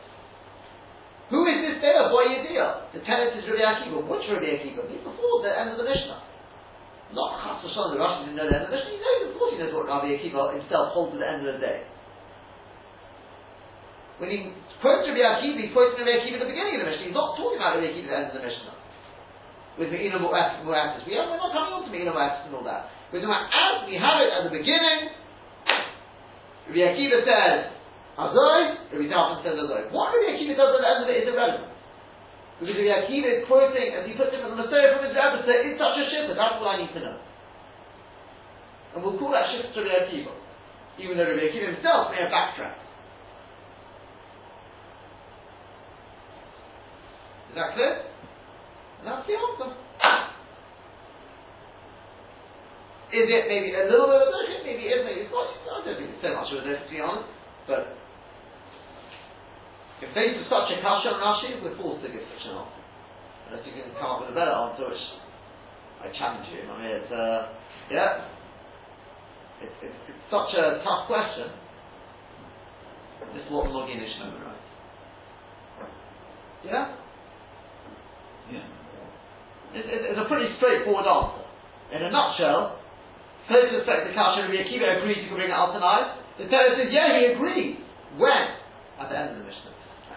Who 1.30 1.46
is 1.46 1.62
this 1.62 1.78
day 1.78 1.94
of 1.94 2.10
Boy 2.10 2.26
Yediyah? 2.26 2.90
The 2.96 3.06
tenant 3.06 3.38
is 3.38 3.46
Rabbi 3.46 3.62
Akiva. 3.62 4.02
Which 4.02 4.26
Rabbi 4.26 4.50
Akiva? 4.50 4.82
He's 4.88 5.04
before 5.04 5.46
the 5.46 5.52
end 5.52 5.76
of 5.76 5.78
the 5.78 5.86
Mishnah. 5.86 6.26
Not 7.14 7.42
Chas 7.42 7.62
V'Shalom, 7.66 7.94
the 7.94 8.00
Rashi 8.00 8.26
didn't 8.26 8.38
know 8.38 8.46
the 8.48 8.54
end 8.56 8.66
of 8.66 8.70
the 8.70 8.78
Mishnah. 8.78 8.90
He 8.90 8.98
knows, 8.98 9.20
of 9.28 9.34
course 9.38 9.50
he 9.54 9.58
knows 9.60 9.74
what 9.74 9.86
Rabbi 9.86 10.16
Akiva 10.16 10.58
himself 10.58 10.94
holds 10.94 11.14
at 11.14 11.20
the 11.22 11.28
end 11.28 11.42
of 11.46 11.58
the 11.58 11.62
day. 11.62 11.84
When 14.18 14.30
he 14.30 14.54
quotes 14.80 15.06
Rabbi 15.06 15.22
Akiva, 15.22 15.58
he's 15.58 15.74
quoting 15.74 16.02
Rabbi 16.02 16.18
Akiva 16.18 16.38
at 16.38 16.42
the 16.46 16.50
beginning 16.50 16.74
of 16.78 16.80
the 16.82 16.88
Mishnah. 16.88 17.06
He's 17.10 17.18
not 17.18 17.36
talking 17.38 17.58
about 17.58 17.78
Rabbi 17.78 17.94
Akiva 17.94 18.06
at 18.06 18.10
the 18.10 18.16
end 18.16 18.28
of 18.30 18.36
the 18.38 18.44
Mishnah. 18.46 18.79
With 19.80 19.88
Me'ina 19.88 20.20
Mu'atis. 20.20 20.60
We 21.08 21.16
we're 21.16 21.40
not 21.40 21.56
coming 21.56 21.72
on 21.72 21.88
to 21.88 21.90
Me'ina 21.90 22.12
Mu'atis 22.12 22.52
and 22.52 22.52
all 22.52 22.68
that. 22.68 22.92
We're 23.08 23.24
as 23.24 23.88
we 23.88 23.96
have 23.96 24.20
it 24.20 24.28
at 24.28 24.44
the 24.44 24.52
beginning, 24.52 25.08
Rabbi 26.68 26.84
Akiva 26.84 27.24
says, 27.24 27.72
Azoi, 28.20 28.92
Rabbi 28.92 29.08
Tarfon 29.08 29.40
says 29.40 29.56
Azoi. 29.56 29.88
What 29.88 30.12
Rabbi 30.12 30.36
Akiva 30.36 30.52
does 30.52 30.76
at 30.76 30.84
the 30.84 30.84
end 30.84 31.00
of 31.00 31.08
it 31.08 31.16
is 31.24 31.26
irrelevant. 31.32 31.72
Because 32.60 32.76
Rabbi 32.76 32.92
Akiva 32.92 33.28
is 33.32 33.40
quoting, 33.48 33.88
as 33.96 34.04
he 34.04 34.12
puts 34.20 34.36
it 34.36 34.44
from 34.44 34.52
the 34.52 34.60
Messiah 34.60 35.00
from 35.00 35.08
his 35.08 35.16
rabbi, 35.16 35.48
says, 35.48 35.64
it's 35.64 35.80
such 35.80 35.96
a 35.96 36.04
shitta, 36.12 36.36
that's 36.36 36.60
what 36.60 36.76
I 36.76 36.84
need 36.84 36.92
to 36.92 37.00
know. 37.00 37.16
And 38.92 38.98
we'll 39.00 39.16
call 39.16 39.32
that 39.32 39.48
shitta 39.48 39.72
to 39.72 39.80
Rabbi 39.80 40.12
Akiva. 40.12 40.36
Even 41.00 41.16
though 41.16 41.24
Rabbi 41.24 41.56
Akiva 41.56 41.72
himself 41.72 42.12
may 42.12 42.20
have 42.20 42.28
backtracked. 42.28 42.84
Is 47.48 47.56
that 47.56 47.72
clear? 47.72 48.09
And 49.00 49.08
that's 49.08 49.24
the 49.24 49.32
answer. 49.32 49.72
Is 53.10 53.26
it 53.26 53.44
maybe 53.50 53.74
a 53.74 53.90
little 53.90 54.06
bit 54.06 54.22
of 54.22 54.30
a 54.30 54.40
Maybe 54.62 54.86
it 54.86 55.00
is, 55.00 55.02
maybe 55.02 55.20
it's 55.26 55.34
not. 55.34 55.50
I 55.50 55.82
don't 55.82 55.98
think 55.98 56.14
it's 56.14 56.22
so 56.22 56.30
much 56.30 56.46
of 56.54 56.62
a 56.62 56.62
difference, 56.62 56.86
to 56.86 56.94
be 56.94 57.02
honest. 57.02 57.26
But 57.66 57.98
if 59.98 60.14
faced 60.14 60.38
with 60.38 60.46
such 60.46 60.70
a 60.70 60.78
kasha 60.78 61.10
on 61.10 61.18
Rashi, 61.18 61.58
we're 61.58 61.74
forced 61.74 62.06
to 62.06 62.12
give 62.12 62.22
such 62.22 62.46
an 62.46 62.60
answer. 62.60 62.82
Unless 63.50 63.66
you 63.66 63.74
can 63.74 63.90
come 63.98 64.14
up 64.14 64.20
with 64.22 64.30
a 64.30 64.36
better 64.36 64.54
answer, 64.54 64.86
which 64.86 65.04
I 66.00 66.06
challenge 66.14 66.46
you. 66.54 66.70
I 66.70 66.74
mean, 66.78 66.92
it's, 67.02 67.10
uh, 67.10 67.40
yeah. 67.90 68.30
It's, 69.58 69.74
it's, 69.82 70.00
such 70.30 70.54
a 70.54 70.78
tough 70.86 71.10
question. 71.10 71.50
This 73.34 73.42
is 73.42 73.50
what 73.50 73.66
the 73.66 73.74
Mogin 73.74 73.98
Ishmael 73.98 74.38
writes. 74.38 74.70
Yeah? 76.64 76.99
Yeah. 79.74 80.14
It's, 80.14 80.18
a 80.18 80.26
pretty 80.26 80.50
straightforward 80.58 81.06
answer. 81.06 81.46
In 81.94 82.02
a 82.02 82.10
nutshell, 82.10 82.78
first 83.46 83.74
respect 83.74 84.06
to 84.06 84.14
Kasha 84.14 84.46
Rabbi 84.46 84.62
Akiva 84.66 84.98
agrees 84.98 85.22
you 85.22 85.30
can 85.30 85.38
bring 85.38 85.50
it 85.50 85.54
out 85.54 85.74
tonight. 85.74 86.18
The 86.38 86.46
Torah 86.50 86.74
says, 86.78 86.90
yeah, 86.90 87.18
he 87.18 87.34
agrees. 87.34 87.78
When? 88.18 88.44
At 88.98 89.10
the 89.10 89.16
end 89.18 89.28
of 89.34 89.36
the 89.42 89.46
Mishnah. 89.46 89.74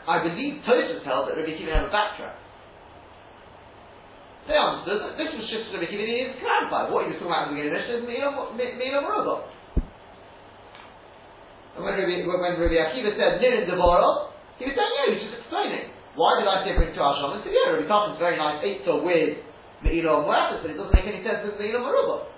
I 0.10 0.20
believe 0.20 0.62
Tosfos 0.66 1.06
held 1.06 1.30
that 1.30 1.38
Rabbi 1.38 1.54
Akiva 1.54 1.74
never 1.74 1.94
backtracked. 1.94 2.42
They 4.44 4.60
understood 4.60 5.00
that 5.08 5.16
this 5.16 5.32
was 5.38 5.48
just 5.48 5.72
Rabbi 5.72 5.88
Akiva 5.88 6.04
needed 6.04 6.36
to 6.36 6.40
clarify. 6.42 6.92
What 6.92 7.08
he 7.08 7.16
was 7.16 7.20
talking 7.22 7.32
about 7.32 7.48
at 7.48 7.56
the 7.56 7.56
beginning 7.56 7.74
of 7.74 7.78
the 7.78 8.58
Mishnah 8.58 8.70
is 8.70 8.76
Mila 8.76 9.00
Merubah. 9.02 9.40
And 11.78 11.82
when 11.82 11.94
Rabbi, 11.98 12.28
when 12.28 12.38
Rabbi 12.38 12.78
Akiva 12.78 13.16
said, 13.18 13.42
Nirin 13.42 13.66
Devorah, 13.66 14.30
he 14.60 14.70
was 14.70 14.76
saying, 14.78 14.94
yeah, 14.94 15.06
he 15.10 15.12
was 15.18 15.22
just 15.26 15.36
explaining. 15.42 15.90
Why 16.16 16.38
did 16.38 16.46
I 16.46 16.62
say 16.62 16.78
bring 16.78 16.94
two 16.94 17.02
Ashram? 17.02 17.38
And 17.38 17.42
said, 17.42 17.54
yeah, 17.54 17.74
Rabbi 17.74 17.90
Tarfon's 17.90 18.22
very 18.22 18.38
nice 18.38 18.62
Eitzah 18.62 19.02
with 19.02 19.42
Me'ilah 19.82 20.22
Mu'atis, 20.22 20.62
but 20.62 20.70
it 20.70 20.78
doesn't 20.78 20.94
make 20.94 21.10
any 21.10 21.26
sense 21.26 21.42
with 21.42 21.58
Me'ilah 21.58 21.82
Merubah. 21.82 22.30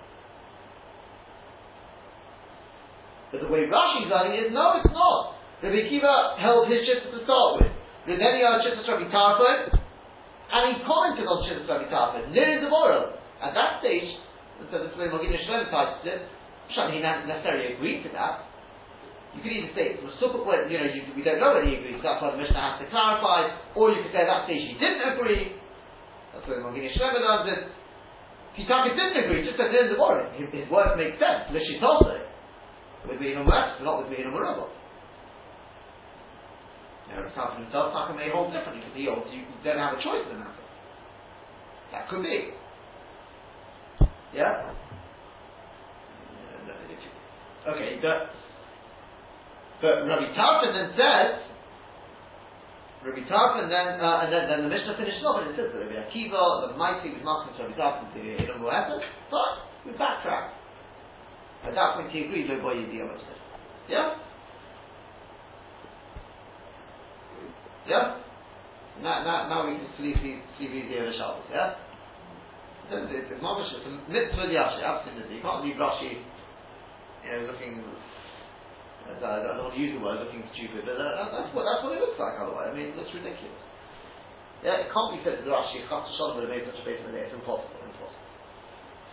But 3.35 3.43
the 3.43 3.51
way 3.51 3.67
Rashi's 3.67 4.07
learning 4.07 4.39
is, 4.39 4.47
no, 4.55 4.79
it's 4.79 4.87
not. 4.95 5.35
Rabbi 5.59 5.91
Akiva 5.91 6.39
held 6.39 6.71
his 6.71 6.87
shittas 6.87 7.11
to 7.11 7.19
start 7.27 7.59
with. 7.59 7.71
Then 8.07 8.21
he 8.21 8.41
had 8.47 8.63
shittas 8.63 8.87
Rabbi 8.87 9.11
Tarfon, 9.11 9.75
and 9.75 10.61
he 10.71 10.73
commented 10.87 11.27
on 11.27 11.43
shittas 11.43 11.67
Rabbi 11.67 11.91
Tarfon, 11.91 12.31
near 12.31 12.63
the 12.63 12.71
moral. 12.71 13.11
At 13.43 13.51
that 13.59 13.83
stage, 13.83 14.07
so 14.71 14.79
this 14.79 14.87
is 14.87 14.95
the 14.95 15.03
way 15.03 15.11
Mogin 15.11 15.35
Shlem 15.43 15.67
types 15.67 16.07
it, 16.07 16.23
he 16.71 17.03
hadn't 17.03 17.27
necessarily 17.27 17.75
agreed 17.75 18.03
to 18.03 18.09
that. 18.15 18.54
You 19.35 19.43
could 19.43 19.51
either 19.51 19.71
say 19.75 19.83
it's 19.95 20.01
Masukah, 20.01 20.47
well, 20.47 20.63
you 20.71 20.79
know, 20.79 20.87
you, 20.87 21.03
we 21.11 21.21
don't 21.21 21.43
know 21.43 21.51
whether 21.51 21.67
he 21.67 21.75
agrees, 21.75 21.99
that's 21.99 22.23
why 22.23 22.31
the 22.31 22.39
Mishnah 22.39 22.55
has 22.55 22.79
to 22.79 22.87
clarify, 22.87 23.51
or 23.75 23.91
you 23.91 23.99
could 23.99 24.15
say 24.15 24.23
at 24.23 24.31
that 24.31 24.47
stage 24.47 24.63
he 24.63 24.79
didn't 24.79 25.03
agree. 25.03 25.59
That's 26.31 26.47
why 26.47 26.63
Mogin 26.63 26.87
Shlem 26.95 27.19
does 27.19 27.43
it. 27.51 27.61
Kitaka 28.55 28.95
didn't 28.95 29.27
agree, 29.27 29.43
just 29.43 29.59
said 29.59 29.75
in 29.75 29.91
the 29.91 29.99
warrant. 29.99 30.31
His, 30.39 30.47
his 30.55 30.67
words 30.71 30.95
make 30.95 31.19
sense, 31.19 31.51
Lishi 31.51 31.83
told 31.83 32.07
it. 32.15 32.23
With 33.03 33.19
me 33.19 33.35
and 33.35 33.45
West, 33.45 33.83
not 33.83 34.01
with 34.01 34.09
me 34.09 34.23
and 34.23 34.31
Merubah. 34.31 34.71
Now, 37.11 37.21
Rav 37.21 37.59
himself, 37.59 37.93
Taka 37.93 38.15
may 38.15 38.31
hold 38.31 38.51
differently, 38.51 38.81
because 38.81 38.97
he 38.97 39.05
holds 39.05 39.27
you 39.29 39.43
don't 39.63 39.77
have 39.77 39.99
a 39.99 40.01
choice 40.01 40.25
in 40.25 40.39
the 40.39 40.41
matter. 40.41 40.63
That 41.91 42.09
could 42.09 42.23
be. 42.23 42.49
Yeah? 44.33 44.71
Okay, 47.67 47.99
but, 48.01 48.29
but 49.81 50.07
Rabbi 50.07 50.31
Tarfon 50.35 50.71
then 50.71 50.89
says, 50.95 51.45
Rabbi 53.05 53.23
Tarfon 53.29 53.69
then, 53.69 53.99
uh, 54.01 54.25
and 54.25 54.33
then, 54.33 54.49
then 54.49 54.59
the 54.63 54.71
Mishnah 54.71 54.97
finishes 54.97 55.21
off 55.21 55.41
and 55.43 55.51
it 55.51 55.55
says 55.59 55.69
that 55.73 55.79
Rabbi 55.79 55.99
Akiva, 56.09 56.71
the 56.71 56.77
mighty 56.77 57.13
was 57.13 57.21
marking 57.23 57.53
to 57.57 57.69
Rabbi 57.69 57.77
Tarfon 57.77 58.07
to 58.13 58.19
Edom 58.39 58.61
Moeses, 58.63 59.03
but 59.29 59.69
we 59.85 59.91
backtrack. 59.93 60.55
At 61.65 61.75
that 61.75 61.95
point 61.95 62.11
he 62.11 62.25
agrees 62.25 62.49
with 62.49 62.61
Boy 62.61 62.75
Yediyah 62.75 63.17
Yeah? 63.89 64.15
Yeah? 67.87 68.17
Now, 69.01 69.23
now, 69.23 69.49
now 69.49 69.69
we 69.69 69.77
can 69.77 69.89
sleep, 69.97 70.15
sleep 70.21 70.71
easy 70.71 70.97
over 70.97 71.11
Shabbos, 71.13 71.45
yeah? 71.51 71.75
It's, 72.85 73.41
not 73.41 73.59
a 73.59 74.11
mitzvah 74.11 74.45
absolutely. 74.45 75.35
You 75.35 75.41
can't 75.41 75.65
leave 75.65 75.75
Rashi, 75.75 76.21
you 76.21 77.31
know, 77.31 77.51
looking, 77.51 77.83
I 79.05 79.45
don't 79.45 79.69
want 79.69 79.77
to 79.77 79.81
use 79.81 79.93
the 79.93 80.01
word 80.01 80.17
looking 80.21 80.41
stupid, 80.57 80.85
but 80.85 80.97
that, 80.97 81.13
that's, 81.29 81.51
what, 81.53 81.63
that's 81.63 81.85
what 81.85 81.93
it 81.93 82.01
looks 82.01 82.17
like 82.17 82.41
otherwise. 82.41 82.69
I 82.69 82.73
mean, 82.73 82.93
it 82.93 82.97
looks 82.97 83.13
ridiculous. 83.13 83.61
Yeah, 84.65 84.81
it 84.81 84.89
can't 84.89 85.13
be 85.13 85.21
said 85.21 85.37
to 85.37 85.45
Rashi, 85.45 85.85
Chas 85.85 86.17
would 86.33 86.41
have 86.41 86.49
made 86.49 86.65
such 86.65 86.81
a 86.81 86.85
the 86.89 87.13
day. 87.13 87.29
It's 87.29 87.37
impossible, 87.37 87.69
impossible. 87.85 88.17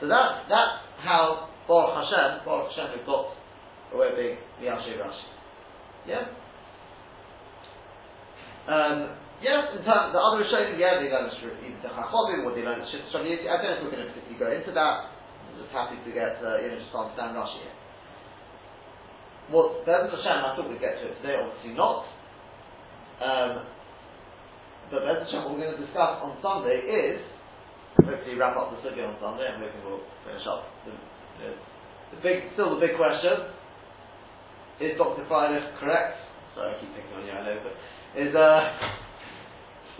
So 0.00 0.08
that, 0.08 0.48
that's 0.48 0.80
how 1.04 1.52
Baruch 1.68 1.92
Hashem, 1.92 2.48
Baruch 2.48 2.72
Hashem, 2.72 2.96
we've 2.96 3.04
got 3.04 3.36
a 3.92 3.94
way 4.00 4.08
of 4.08 4.16
being 4.16 4.40
Yashi 4.64 4.96
Rashi. 4.96 5.28
Yeah? 6.08 6.24
Um, 8.64 9.12
yes, 9.44 9.76
in 9.76 9.84
terms 9.84 10.16
the 10.16 10.22
other 10.24 10.40
Rishonim, 10.40 10.80
yeah, 10.80 11.04
they 11.04 11.12
learn 11.12 11.28
even 11.36 11.84
the 11.84 11.92
Chachovim, 11.92 12.48
or 12.48 12.56
they 12.56 12.64
learn 12.64 12.80
the 12.80 12.88
I 12.88 13.60
don't 13.60 13.60
know 13.60 13.76
if 13.76 13.82
we're 13.84 13.92
going 13.92 14.08
to 14.08 14.12
particularly 14.16 14.40
go 14.40 14.48
into 14.48 14.72
that. 14.72 15.12
I'm 15.52 15.60
just 15.60 15.74
happy 15.74 16.00
to 16.00 16.10
get, 16.16 16.40
uh, 16.40 16.64
you 16.64 16.72
know, 16.72 16.80
just 16.80 16.96
understand 16.96 17.36
Rashi 17.36 17.60
here. 17.60 17.81
What 19.52 19.84
Bezat 19.84 20.08
Hashem, 20.08 20.38
I 20.48 20.56
thought 20.56 20.64
we'd 20.64 20.80
get 20.80 20.96
to 20.96 21.12
it 21.12 21.20
today, 21.20 21.36
obviously 21.36 21.76
not. 21.76 22.08
Um, 23.20 23.68
but 24.88 25.04
Bez 25.04 25.28
Hashem, 25.28 25.44
what 25.44 25.52
we're 25.52 25.68
going 25.68 25.76
to 25.76 25.84
discuss 25.84 26.24
on 26.24 26.40
Sunday 26.40 26.80
is, 26.88 27.20
hopefully 28.00 28.40
wrap 28.40 28.56
up 28.56 28.72
the 28.72 28.80
sugya 28.80 29.04
on 29.04 29.20
Sunday, 29.20 29.52
and 29.52 29.60
hoping 29.60 29.84
we'll 29.84 30.08
finish 30.24 30.48
up 30.48 30.72
the, 30.88 30.96
the, 31.44 31.48
the, 32.16 32.18
big, 32.24 32.48
still 32.56 32.72
the 32.72 32.80
big 32.80 32.96
question, 32.96 33.52
is 34.80 34.96
Dr. 34.96 35.28
Freilich 35.28 35.68
correct? 35.76 36.16
Sorry, 36.56 36.72
I 36.72 36.80
keep 36.80 36.96
picking 36.96 37.12
on 37.12 37.28
you, 37.28 37.36
I 37.36 37.44
know, 37.44 37.56
but 37.60 37.76
is, 38.16 38.32
uh, 38.32 38.60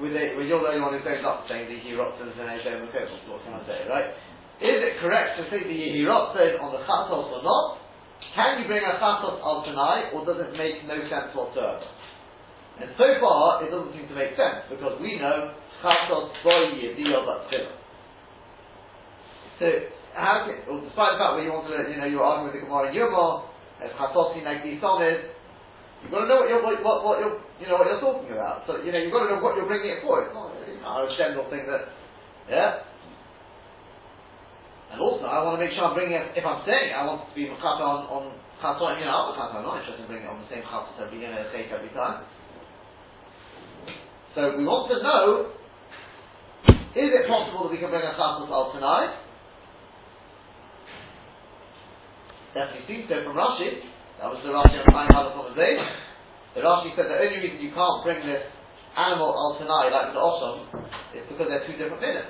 with 0.01 0.17
well, 0.17 0.49
you're 0.49 0.65
the 0.65 0.73
only 0.73 0.81
one 0.81 0.97
who 0.97 1.05
goes 1.05 1.21
up 1.29 1.45
saying 1.45 1.69
the 1.69 1.77
Yehirotzins 1.77 2.41
and 2.41 2.49
Eishem 2.49 2.89
Mekos, 2.89 3.13
what 3.29 3.45
can 3.45 3.53
I 3.53 3.63
say, 3.69 3.85
right? 3.85 4.17
Is 4.65 4.81
it 4.81 4.97
correct 5.05 5.37
to 5.37 5.45
say 5.53 5.61
the 5.61 5.77
Yehirotzin 5.77 6.57
on 6.57 6.73
the 6.73 6.81
Chatos 6.89 7.29
or 7.29 7.45
not? 7.45 7.82
Can 8.35 8.63
you 8.63 8.67
bring 8.67 8.81
a 8.81 8.97
Chatos 8.97 9.41
al 9.45 9.65
tenai, 9.65 10.13
or 10.15 10.25
does 10.25 10.41
it 10.41 10.57
make 10.57 10.87
no 10.89 10.97
sense 11.09 11.37
whatsoever? 11.37 11.85
And 12.81 12.89
so 12.97 13.05
far, 13.21 13.63
it 13.65 13.71
doesn't 13.71 13.93
seem 13.93 14.09
to 14.09 14.17
make 14.17 14.33
sense 14.33 14.65
because 14.73 14.97
we 15.01 15.21
know 15.21 15.53
chatos 15.85 16.33
boy 16.41 16.73
yediyah 16.81 17.47
So 19.61 19.67
how 20.17 20.49
can, 20.49 20.65
well, 20.65 20.81
despite 20.81 21.15
the 21.15 21.21
fact 21.21 21.37
that 21.37 21.45
you 21.45 21.53
want 21.53 21.69
to, 21.69 21.93
you 21.93 22.01
know, 22.01 22.09
you're 22.09 22.25
arguing 22.25 22.49
with 22.49 22.57
the 22.57 22.65
Gemara 22.65 22.89
Yuma, 22.95 23.53
as 23.85 23.93
chatosi 24.01 24.41
nagdi 24.41 24.81
solid, 24.81 25.37
you've 26.01 26.11
got 26.11 26.25
to 26.25 26.29
know 26.33 26.41
what 26.41 26.49
you're, 26.49 26.65
what, 26.65 27.05
what 27.05 27.17
you're, 27.21 27.37
you 27.61 27.69
know, 27.69 27.77
what 27.77 27.87
you're 27.87 28.01
talking 28.01 28.33
about. 28.33 28.65
So 28.65 28.81
you 28.81 28.91
know, 28.91 28.99
you've 28.99 29.13
got 29.13 29.29
to 29.29 29.37
know 29.37 29.43
what 29.45 29.57
you're 29.61 29.69
bringing 29.69 29.93
it 29.93 30.01
for. 30.01 30.25
It's 30.25 30.33
not 30.33 31.05
a 31.05 31.13
general 31.21 31.45
thing 31.53 31.69
that, 31.69 31.93
yeah. 32.49 32.89
And 34.93 35.01
also, 35.01 35.25
I 35.25 35.41
want 35.41 35.57
to 35.57 35.65
make 35.65 35.73
sure 35.73 35.89
I'm 35.89 35.97
bringing 35.97 36.21
it. 36.21 36.37
If 36.37 36.45
I'm 36.45 36.61
saying 36.69 36.93
I 36.93 37.09
want 37.09 37.25
to 37.25 37.33
be 37.33 37.49
machata 37.49 37.81
on 37.81 38.05
on 38.13 38.23
chatos, 38.61 39.01
you 39.01 39.09
know, 39.09 39.33
I'm 39.33 39.65
not 39.65 39.81
interested 39.81 40.05
in 40.05 40.09
bringing 40.13 40.29
it 40.29 40.33
on 40.33 40.45
the 40.45 40.51
same 40.53 40.61
chatos 40.69 41.01
every 41.01 41.17
you 41.17 41.33
know, 41.33 41.41
every 41.41 41.93
time. 41.97 42.29
So 44.37 44.53
we 44.57 44.69
want 44.69 44.93
to 44.93 45.01
know, 45.01 45.53
is 46.93 47.09
it 47.09 47.25
possible 47.25 47.65
that 47.65 47.73
we 47.73 47.81
can 47.81 47.89
bring 47.89 48.05
a 48.05 48.13
chasnas 48.21 48.53
al 48.53 48.77
tenai? 48.77 49.17
Definitely 52.53 52.85
seems 52.85 53.09
so 53.09 53.17
from 53.25 53.33
Rashi. 53.33 53.81
That 54.21 54.29
was 54.29 54.45
the 54.45 54.53
Rashi 54.53 54.77
on 54.77 54.93
Ein 54.93 55.09
Halachom 55.09 55.57
The 55.57 56.61
Rashi 56.61 56.93
said 56.93 57.09
the 57.09 57.17
only 57.17 57.41
reason 57.41 57.65
you 57.65 57.73
can't 57.73 58.05
bring 58.05 58.29
this 58.29 58.45
animal 58.93 59.33
al 59.33 59.57
tenai, 59.57 59.89
like 59.89 60.13
the 60.13 60.21
Osham, 60.21 60.69
is 61.17 61.25
because 61.33 61.49
they're 61.49 61.65
two 61.65 61.81
different 61.81 62.05
minutes. 62.05 62.29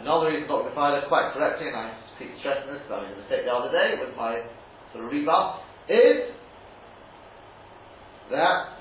Another 0.00 0.30
reason 0.30 0.48
Dr. 0.48 0.74
Feiler, 0.74 1.06
quite 1.06 1.30
correctly, 1.32 1.68
and 1.68 1.76
I 1.76 1.94
keep 2.18 2.34
stressing 2.40 2.70
this 2.70 2.82
I 2.90 3.06
made 3.06 3.14
a 3.14 3.20
mistake 3.22 3.42
the 3.46 3.54
other 3.54 3.70
day 3.70 3.94
with 3.98 4.14
my 4.18 4.42
sort 4.90 5.06
of 5.06 5.10
rebuff, 5.10 5.62
is 5.86 6.34
that 8.30 8.74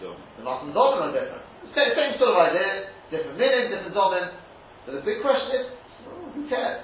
the 0.00 0.42
Matan 0.42 0.72
Domin 0.72 1.10
are 1.10 1.12
different. 1.12 1.44
Same, 1.76 1.92
same 1.92 2.12
sort 2.16 2.32
of 2.34 2.38
idea, 2.40 2.88
different 3.12 3.36
meaning, 3.36 3.68
different 3.68 3.94
Domin. 3.94 4.32
But 4.88 4.98
the 4.98 5.04
big 5.04 5.20
question 5.20 5.60
is, 5.60 5.64
oh, 6.08 6.32
who 6.32 6.48
cares? 6.48 6.82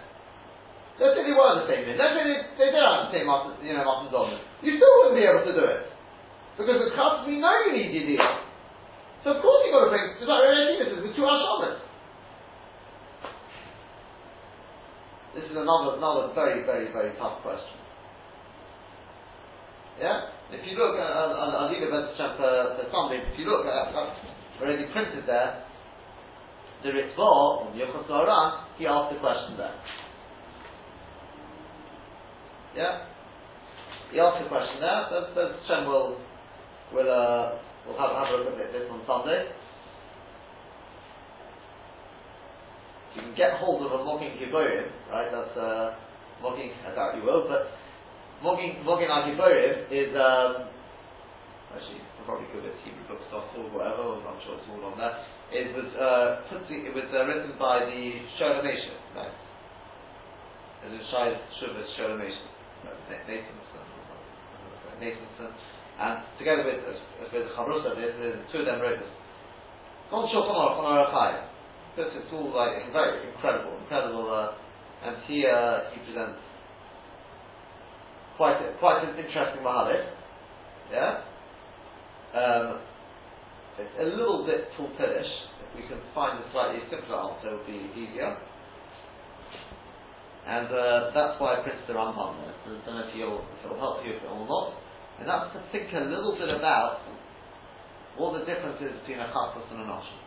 Let's 1.00 1.16
say 1.16 1.24
they 1.24 1.32
were 1.32 1.64
the 1.64 1.68
same 1.68 1.88
meaning. 1.88 2.00
Let's 2.00 2.12
say 2.12 2.24
they, 2.24 2.38
they 2.60 2.68
did 2.72 2.80
have 2.84 3.08
the 3.08 3.12
same 3.16 3.26
Matan, 3.26 3.56
you 3.64 3.72
know, 3.72 3.82
Matan 3.82 4.12
Domin. 4.12 4.40
You 4.60 4.76
still 4.76 4.92
wouldn't 5.00 5.16
be 5.16 5.24
able 5.24 5.42
to 5.48 5.54
do 5.56 5.64
it. 5.64 5.88
Because 6.60 6.76
with 6.80 6.92
Chutz, 6.96 7.28
we 7.28 7.40
know 7.40 7.52
you 7.68 7.72
need 7.76 7.92
Yediyah. 7.92 8.46
So 9.24 9.36
of 9.36 9.42
course 9.42 9.64
you've 9.66 9.74
got 9.74 9.88
to 9.88 9.92
bring, 9.92 10.06
just 10.16 10.28
like 10.30 10.40
Rabbi 10.40 10.78
this 10.78 10.92
is 10.92 11.02
with 11.02 11.16
two 11.16 11.26
Hashamas. 11.26 11.82
This 15.36 15.52
is 15.52 15.56
another, 15.60 16.00
another 16.00 16.32
very, 16.32 16.64
very, 16.64 16.88
very 16.96 17.12
tough 17.20 17.44
question. 17.44 17.76
Yeah? 20.00 20.32
If 20.48 20.64
you 20.64 20.80
look 20.80 20.96
at, 20.96 21.12
I'll, 21.12 21.68
leave 21.68 21.84
it 21.84 21.92
for, 21.92 22.08
for 22.16 22.84
Sunday, 22.88 23.20
if 23.20 23.38
you 23.38 23.44
look 23.44 23.66
at, 23.68 23.92
already 24.56 24.88
printed 24.96 25.28
there, 25.28 25.62
the 26.82 26.88
Ritva, 26.88 27.20
on 27.20 27.76
the 27.76 27.84
Yochas 27.84 28.08
he 28.78 28.86
asked 28.86 29.12
the 29.12 29.20
question 29.20 29.58
there. 29.58 29.76
Yeah? 32.74 33.04
He 34.12 34.18
asked 34.18 34.42
the 34.42 34.48
question 34.48 34.80
there, 34.80 35.04
so, 35.10 35.16
so 35.34 35.52
Shem 35.68 35.84
will, 35.84 36.16
will, 36.96 37.12
uh, 37.12 37.60
will 37.84 37.98
have, 38.00 38.16
have 38.24 38.40
a 38.40 38.42
look 38.42 38.56
at 38.56 38.72
this 38.72 38.88
on 38.88 39.04
Sunday. 39.04 39.52
You 43.16 43.22
can 43.22 43.34
get 43.34 43.56
hold 43.58 43.80
of 43.80 43.96
a 43.96 44.04
Magen 44.04 44.36
Giborim, 44.36 44.92
right, 45.10 45.32
that's, 45.32 45.56
uh, 45.56 45.96
Mogging, 46.44 46.68
I 46.84 46.92
doubt 46.92 47.16
you 47.16 47.24
will, 47.24 47.48
but 47.48 47.72
Mogging 48.44 48.84
Mogging 48.84 49.08
Agiborim 49.08 49.88
is 49.88 50.12
um, 50.12 50.68
actually 51.72 52.04
probably 52.28 52.44
could 52.52 52.66
it's 52.68 52.76
Hebrew 52.84 53.06
book 53.08 53.22
stuff 53.32 53.48
or 53.56 53.70
whatever. 53.72 54.20
I'm 54.20 54.36
sure 54.44 54.60
it's 54.60 54.68
all 54.68 54.92
on 54.92 54.98
there. 54.98 55.14
It 55.54 55.72
was 55.72 55.88
uh, 55.96 56.44
put 56.50 56.68
to, 56.68 56.74
it 56.74 56.92
was 56.92 57.08
uh, 57.14 57.24
written 57.24 57.56
by 57.56 57.86
the 57.86 58.02
Sho'el 58.36 58.60
U'Meishiv, 58.60 58.98
right? 59.16 59.32
It 60.84 60.90
was 60.92 61.06
Shai 61.08 61.38
Shuvas 61.62 61.88
Sho'el 61.96 62.20
U'Meishiv, 62.20 62.50
Nathanson, 63.08 63.56
Nathanson, 65.00 65.50
and 65.96 66.20
together 66.36 66.68
with 66.68 66.84
uh, 66.84 67.00
with 67.32 67.48
Chabrusa, 67.56 67.96
the 67.96 68.44
two 68.52 68.60
of 68.60 68.66
them 68.66 68.82
wrote 68.82 69.00
this. 69.00 69.08
Gon 70.10 70.28
Shulchan 70.28 70.52
Aruch 70.52 71.55
It's 71.96 72.32
all 72.32 72.52
like 72.52 72.92
very 72.92 73.26
incredible, 73.32 73.78
incredible, 73.80 74.28
uh, 74.28 75.08
and 75.08 75.16
here 75.24 75.48
uh, 75.48 75.88
he 75.94 76.00
presents 76.04 76.38
quite 78.36 78.60
a, 78.60 78.76
quite 78.78 79.02
an 79.02 79.16
interesting 79.16 79.64
mahalik. 79.64 80.04
Yeah. 80.92 81.24
Um, 82.36 82.80
it's 83.80 83.96
a 84.00 84.04
little 84.04 84.44
bit 84.44 84.68
tulpilish. 84.76 85.32
If 85.64 85.68
we 85.76 85.88
can 85.88 86.00
find 86.14 86.38
a 86.38 86.44
slightly 86.52 86.80
simpler 86.90 87.16
answer, 87.16 87.48
it 87.48 87.56
would 87.56 87.66
be 87.66 87.80
easier. 87.96 88.36
And 90.46 90.68
uh, 90.68 91.10
that's 91.16 91.40
why 91.40 91.56
I 91.56 91.62
printed 91.64 91.88
the 91.88 91.94
Rambam 91.94 92.44
there. 92.44 92.54
I 92.54 92.86
don't 92.86 92.94
know 92.94 93.08
if, 93.08 93.16
if 93.16 93.64
it 93.64 93.68
will 93.72 93.80
help 93.80 94.04
you 94.04 94.12
if 94.14 94.22
it 94.22 94.28
will 94.28 94.46
not. 94.46 94.76
And 95.18 95.28
that's 95.28 95.48
to 95.56 95.64
think 95.72 95.88
a 95.96 96.04
little 96.04 96.36
bit 96.36 96.52
about 96.52 97.00
what 98.16 98.38
the 98.38 98.44
difference 98.44 98.80
is 98.84 98.92
between 99.00 99.18
a 99.18 99.32
chasnas 99.32 99.64
and 99.72 99.80
a 99.80 99.84
noshim. 99.88 100.25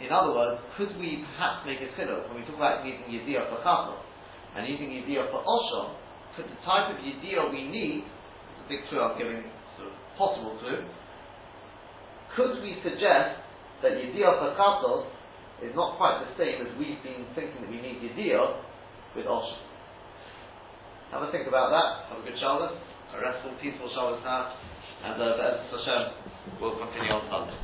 In 0.00 0.10
other 0.10 0.34
words, 0.34 0.60
could 0.76 0.96
we 0.98 1.22
perhaps 1.22 1.62
make 1.66 1.78
a 1.78 1.90
chiluk 1.94 2.26
when 2.28 2.42
we 2.42 2.46
talk 2.46 2.56
about 2.56 2.86
using 2.86 3.06
yediyah 3.06 3.50
for 3.50 3.62
chasnas? 3.62 4.04
and 4.54 4.70
using 4.70 4.90
Yediyah 4.90 5.30
for 5.30 5.42
Osho, 5.42 5.98
Could 6.36 6.46
the 6.46 6.58
type 6.66 6.90
of 6.94 6.98
Yediyah 7.02 7.50
we 7.50 7.66
need, 7.66 8.06
it's 8.06 8.62
a 8.62 8.68
big 8.70 8.86
clue 8.88 9.02
I'm 9.02 9.18
giving, 9.18 9.42
sort 9.78 9.90
of 9.90 9.94
possible 10.18 10.58
clue, 10.62 10.82
could 12.34 12.62
we 12.62 12.78
suggest 12.82 13.42
that 13.82 13.98
Yediyah 13.98 14.38
for 14.38 14.54
Katos 14.54 15.06
is 15.62 15.74
not 15.74 15.98
quite 15.98 16.22
the 16.22 16.30
same 16.38 16.66
as 16.66 16.70
we've 16.78 17.02
been 17.02 17.26
thinking 17.34 17.62
that 17.62 17.70
we 17.70 17.82
need 17.82 17.98
Yediyah 18.02 19.18
with 19.18 19.26
Osho? 19.26 19.58
Have 21.10 21.22
a 21.22 21.30
think 21.30 21.46
about 21.46 21.70
that, 21.70 22.14
have 22.14 22.18
a 22.22 22.26
good 22.26 22.38
Shabbos, 22.38 22.74
a 23.14 23.16
restful, 23.18 23.54
peaceful 23.62 23.90
Shabbos 23.94 24.22
now, 24.22 24.54
and 25.04 25.18
uh, 25.18 25.66
Hashem 25.70 26.58
will 26.62 26.78
continue 26.78 27.10
on 27.10 27.22
Sunday. 27.30 27.58